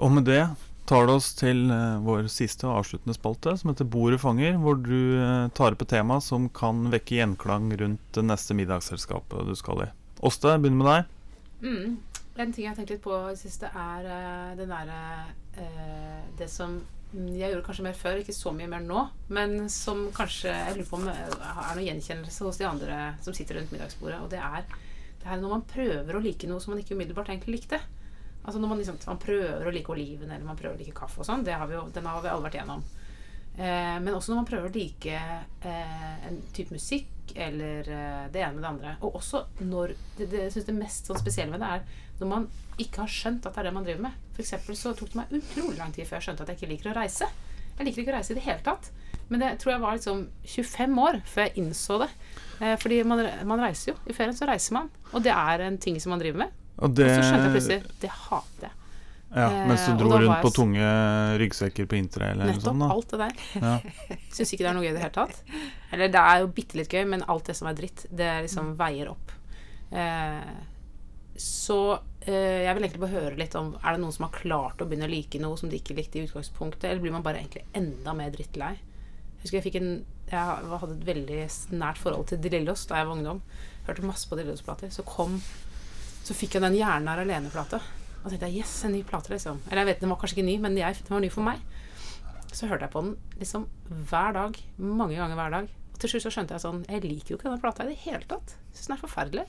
[0.00, 0.44] Og med det
[0.88, 4.80] tar det oss til uh, vår siste og avsluttende spalte, som heter Bordet fanger, hvor
[4.80, 9.54] du uh, tar opp et tema som kan vekke gjenklang rundt det neste middagsselskapet du
[9.58, 9.90] skal i.
[10.24, 11.14] Åste, begynner med deg.
[11.64, 11.94] Mm.
[12.34, 15.00] En ting jeg har tenkt litt på i det siste, er uh, den derre
[15.60, 16.80] eh, Det som
[17.14, 19.04] jeg gjorde kanskje mer før, ikke så mye mer nå,
[19.36, 23.60] men som kanskje jeg lurer på om er noe gjenkjennelse hos de andre som sitter
[23.60, 24.18] rundt middagsbordet.
[24.24, 24.66] Og det er
[25.24, 27.78] det er når man prøver å like noe som man ikke umiddelbart egentlig likte.
[28.44, 31.22] Altså når man, liksom, man prøver å like oliven eller man prøver å like kaffe
[31.22, 31.46] og sånn.
[31.46, 32.82] Det har vi jo, den har vi alle vært igjennom.
[33.56, 35.14] Eh, men også når man prøver å like
[35.70, 38.96] eh, en type musikk eller eh, det ene med det andre.
[39.06, 42.46] Og også når det, det, synes det mest sånn spesielle med det er når man
[42.80, 44.20] ikke har skjønt at det er det man driver med.
[44.38, 46.92] Eksempel så tok det meg utrolig lang tid før jeg skjønte at jeg ikke liker
[46.92, 47.30] å reise.
[47.74, 48.90] Jeg liker ikke å reise i det hele tatt.
[49.30, 52.10] Men det tror jeg var liksom 25 år før jeg innså det.
[52.60, 53.98] Eh, fordi man, man reiser jo.
[54.06, 54.90] I ferien så reiser man.
[55.12, 56.62] Og det er en ting som man driver med.
[56.82, 58.80] Og det Og så skjønte jeg plutselig Det hater jeg.
[59.34, 60.90] Ja, Mens Eh, du dro rundt på tunge
[61.42, 62.68] ryggsekker på interrail eller noe Nettopp.
[62.68, 62.78] sånt.
[62.78, 62.96] Nettopp.
[62.96, 63.32] Alt det der.
[63.64, 64.18] Ja.
[64.36, 65.40] Syns ikke det er noe gøy i det hele tatt.
[65.92, 68.74] Eller det er jo bitte litt gøy, men alt det som er dritt, det liksom
[68.78, 69.34] veier opp.
[69.90, 70.54] Eh,
[71.36, 71.78] så
[72.26, 74.86] eh, jeg vil egentlig bare høre litt om Er det noen som har klart å
[74.86, 77.64] begynne å like noe som de ikke likte i utgangspunktet, eller blir man bare egentlig
[77.74, 78.76] enda mer drittlei?
[78.78, 79.90] Jeg husker jeg fikk en
[80.30, 81.40] Jeg hadde et veldig
[81.74, 83.42] nært forhold til De Lillos da jeg var ungdom.
[83.88, 84.94] Hørte masse på De Lillos-plater.
[84.94, 85.40] Så kom
[86.24, 87.82] Så fikk jeg den Hjernen er alene-plata.
[88.24, 89.60] Og tenkte jeg yes, en ny plate, liksom.
[89.68, 91.60] Eller jeg vet, den var kanskje ikke ny, men jeg, den var ny for meg.
[92.54, 93.66] Så hørte jeg på den liksom
[94.08, 94.56] hver dag.
[94.80, 95.68] Mange ganger hver dag.
[95.92, 98.00] Og til slutt så skjønte jeg sånn Jeg liker jo ikke denne plata i det
[98.06, 98.56] hele tatt.
[98.72, 99.44] Syns den er forferdelig.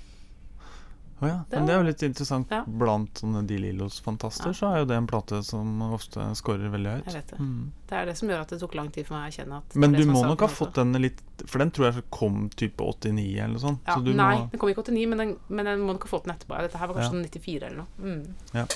[1.24, 1.36] Å ja.
[1.49, 2.49] Det Men det er jo litt interessant.
[2.51, 2.63] Ja.
[2.68, 4.57] Blant sånne De Lillos-fantaster Ja.
[4.57, 7.13] så er jo det en plate som ofte scorer veldig høyt.
[7.30, 7.39] Det.
[7.39, 7.72] Mm.
[7.88, 9.76] Det er det som gjør at det tok lang tid for meg å kjenne at
[9.80, 13.39] Men du må nok ha fått den litt For den tror jeg kom type 89
[13.39, 13.82] eller noe sånt.
[13.88, 16.11] så du Nei, må den kom ikke 89, men den, men den må nok ha
[16.18, 16.59] fått den etterpå.
[16.68, 17.88] Dette her var kanskje sånn 94 eller noe.
[18.03, 18.36] Mm.
[18.53, 18.68] Ja.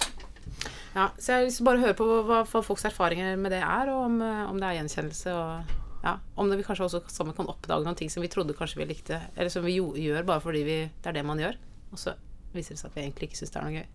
[0.96, 4.08] Ja, så jeg å bare høre på hva, hva folks erfaringer med det er, og
[4.08, 5.36] om, eh, om det er gjenkjennelse.
[5.36, 8.56] Og ja, om det vi kanskje også sammen kan oppdage noen ting som vi trodde
[8.58, 11.40] kanskje vi likte, eller som vi jo, gjør bare fordi vi, det er det man
[11.40, 11.60] gjør.
[11.94, 12.16] Og så
[12.56, 13.88] viser det seg at vi egentlig ikke syns det er noe gøy.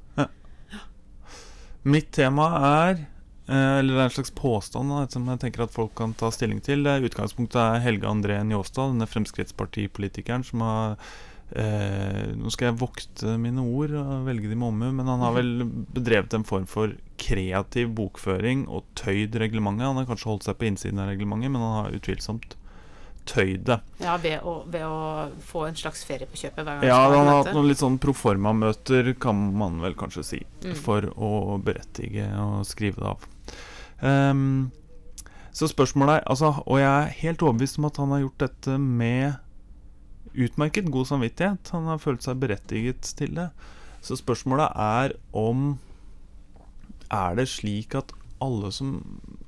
[1.85, 5.75] Mitt tema er eh, Eller det er en slags påstand da, som jeg tenker at
[5.75, 6.87] folk kan ta stilling til.
[6.89, 10.97] Utgangspunktet er Helge André Njåstad, denne Fremskrittspartipolitikeren som har
[11.53, 15.37] eh, Nå skal jeg vokte mine ord og velge de med omhu, men han har
[15.41, 15.53] vel
[15.93, 19.91] bedrevet en form for kreativ bokføring og tøyd reglementet.
[19.91, 22.57] Han har kanskje holdt seg på innsiden av reglementet, men han har utvilsomt
[23.27, 23.79] tøyd det.
[24.03, 27.27] Ja, ved å, ved å få en slags ferie på kjøpet hver gang Ja, han
[27.29, 30.75] har hatt noen litt sånn proforma-møter, kan man vel kanskje si, Mm.
[30.77, 33.29] for å berettige og skrive det av.
[34.05, 34.71] Um,
[35.55, 38.79] så spørsmålet er altså, Og jeg er helt overbevist om at han har gjort dette
[38.79, 39.37] med
[40.35, 41.71] utmerket god samvittighet.
[41.77, 43.51] Han har følt seg berettiget til det.
[44.03, 45.79] Så spørsmålet er om
[47.13, 48.11] Er det slik at
[48.43, 48.97] alle som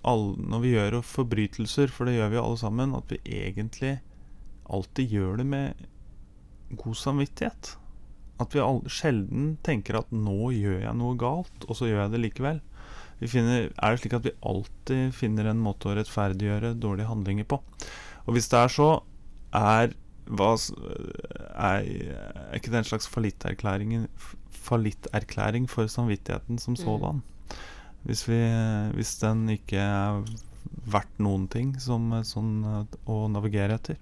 [0.07, 4.01] alle, Når vi gjør forbrytelser, for det gjør vi alle sammen, at vi egentlig
[4.71, 5.75] alltid gjør det med
[6.77, 7.77] god samvittighet.
[8.43, 12.13] At vi all, sjelden tenker at 'nå gjør jeg noe galt', og så gjør jeg
[12.13, 12.61] det likevel.
[13.21, 17.47] Vi finner, er det slik at vi alltid finner en måte å rettferdiggjøre dårlige handlinger
[17.49, 17.63] på?
[18.27, 19.01] Og hvis det er så,
[19.57, 19.95] er,
[20.27, 20.51] hva,
[21.57, 24.05] er, er ikke det en slags fallitterklæring,
[25.71, 27.23] for samvittigheten som sådan?
[28.07, 28.39] Hvis, vi,
[28.95, 30.21] hvis den ikke er
[30.87, 33.97] verdt noen ting som sånn eh, å navigere etter.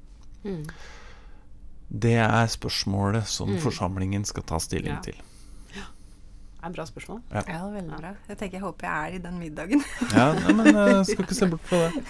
[0.45, 0.67] Mm.
[1.89, 3.61] Det er spørsmålet som Mm.
[3.63, 5.01] forsamlingen skal ta stilling Ja.
[5.01, 5.15] til.
[5.75, 5.83] Det
[6.65, 7.19] er et bra spørsmål.
[7.33, 8.11] Ja, veldig bra.
[8.29, 9.83] Jeg tenker jeg håper jeg er i den middagen.
[10.17, 12.05] Ja, ja men jeg skal ikke se bort fra det.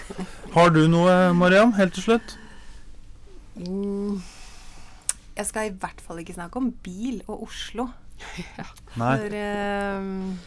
[0.53, 2.37] Har du noe, Mariam, helt til slutt?
[3.59, 4.21] Mm.
[5.35, 7.89] Jeg skal i hvert fall ikke snakke om bil og Oslo.
[9.01, 10.37] Nei, For ehm,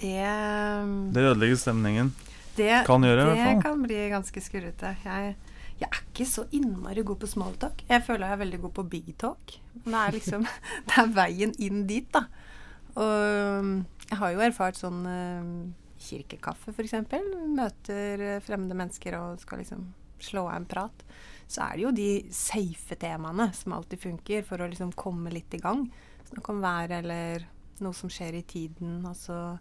[0.00, 2.12] det det ødelegger stemningen.
[2.56, 3.62] Det, Kan gjøre, i det hvert fall.
[3.62, 4.94] kan bli ganske skurrete.
[5.04, 5.34] Jeg,
[5.80, 7.82] jeg er ikke så innmari god på smalltalk.
[7.88, 9.56] Jeg føler jeg er veldig god på big talk.
[9.82, 10.46] Men det er liksom
[10.88, 12.26] Det er veien inn dit, da.
[12.94, 15.48] Og jeg har jo erfart sånn uh,
[15.98, 16.94] kirkekaffe, f.eks.
[17.56, 19.88] Møter uh, fremmede mennesker og skal liksom
[20.22, 21.04] slå av en prat.
[21.50, 25.52] Så er det jo de safe temaene som alltid funker for å liksom komme litt
[25.58, 25.88] i gang.
[26.30, 27.48] Snakke om været eller
[27.82, 29.02] noe som skjer i tiden.
[29.04, 29.58] og så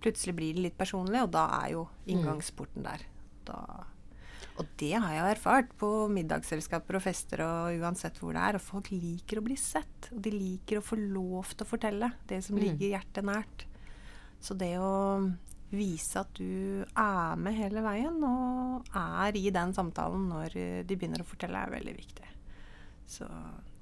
[0.00, 3.02] plutselig blir det litt personlig, og da er jo inngangsporten der.
[3.44, 3.84] Da,
[4.58, 8.58] og det har jeg erfart på middagsselskaper og fester og uansett hvor det er.
[8.58, 12.12] Og folk liker å bli sett, og de liker å få lov til å fortelle
[12.26, 12.62] det som Mm.
[12.64, 13.64] ligger hjertet nært.
[14.40, 15.32] Så det å
[15.70, 21.20] vise at du er med hele veien, og er i den samtalen når de begynner
[21.20, 22.28] å fortelle, er veldig viktig.
[23.06, 23.26] Så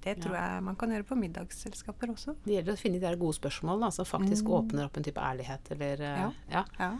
[0.07, 2.37] det tror jeg man kan gjøre på middagsselskaper også.
[2.47, 4.55] Det gjelder å finne de der gode spørsmålene, som faktisk Mm.
[4.61, 6.31] åpner opp en type ærlighet, eller eh, Ja.
[6.51, 6.65] ja.
[6.79, 6.91] Ja.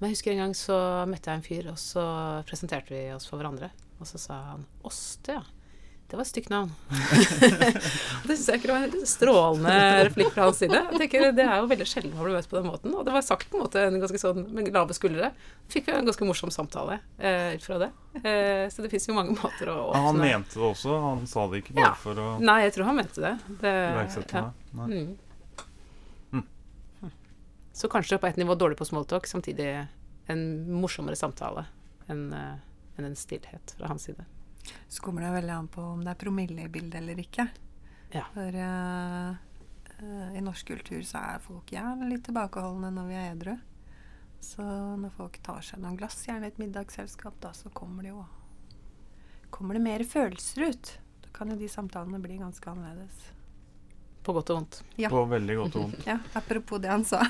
[0.00, 0.76] Men jeg husker en gang så
[1.10, 2.02] møtte jeg en fyr, og så
[2.46, 3.70] presenterte vi oss for hverandre.
[4.00, 5.42] Og så sa han Åste, ja.
[6.08, 6.70] Det var et stygt navn.
[8.24, 9.72] det syns jeg ikke var en strålende
[10.08, 10.72] replikk fra hans side.
[10.72, 12.94] Jeg tenker Det er jo veldig sjelden man blir møtt på den måten.
[12.96, 15.28] Og det var sagt på en måte en ganske sånn med lave skuldre.
[15.68, 17.90] Fikk vi en ganske morsom samtale eh, ut fra det.
[18.22, 21.44] Eh, så det fins jo mange måter å åpne Han mente det også, han sa
[21.52, 21.92] det ikke bare Ja.
[22.06, 23.34] for å Nei, jeg tror han mente det.
[23.60, 24.48] det iverksette ja.
[24.72, 25.12] Mm.
[26.32, 27.12] Mm.
[27.76, 29.68] Så kanskje på et nivå dårlig på smalltalk, samtidig
[30.32, 31.68] en morsommere samtale
[32.08, 34.24] enn en, enn en stillhet fra hans side.
[34.88, 37.48] Så kommer det veldig an på om det er promille i bildet eller ikke.
[38.14, 38.24] Ja.
[38.34, 39.32] For uh,
[40.00, 43.56] uh, i norsk kultur så er folk gjerne litt tilbakeholdne når vi er edru.
[44.40, 44.62] Så
[44.98, 48.26] når folk tar seg noen glass, gjerne et middagsselskap, da så kommer det jo
[49.48, 50.90] Kommer det mer følelser ut.
[51.24, 53.22] Da kan jo de samtalene bli ganske annerledes.
[54.20, 54.82] På godt og vondt.
[55.00, 55.08] Ja.
[55.08, 56.02] På veldig godt og vondt.
[56.10, 57.22] Ja, apropos det han sa.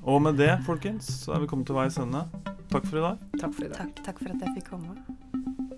[0.00, 2.24] Og med det, folkens, så er vi kommet til veis ende.
[2.72, 3.26] Takk for i dag.
[3.36, 3.82] Takk for i dag.
[3.82, 5.68] Takk, takk for at jeg fikk komme.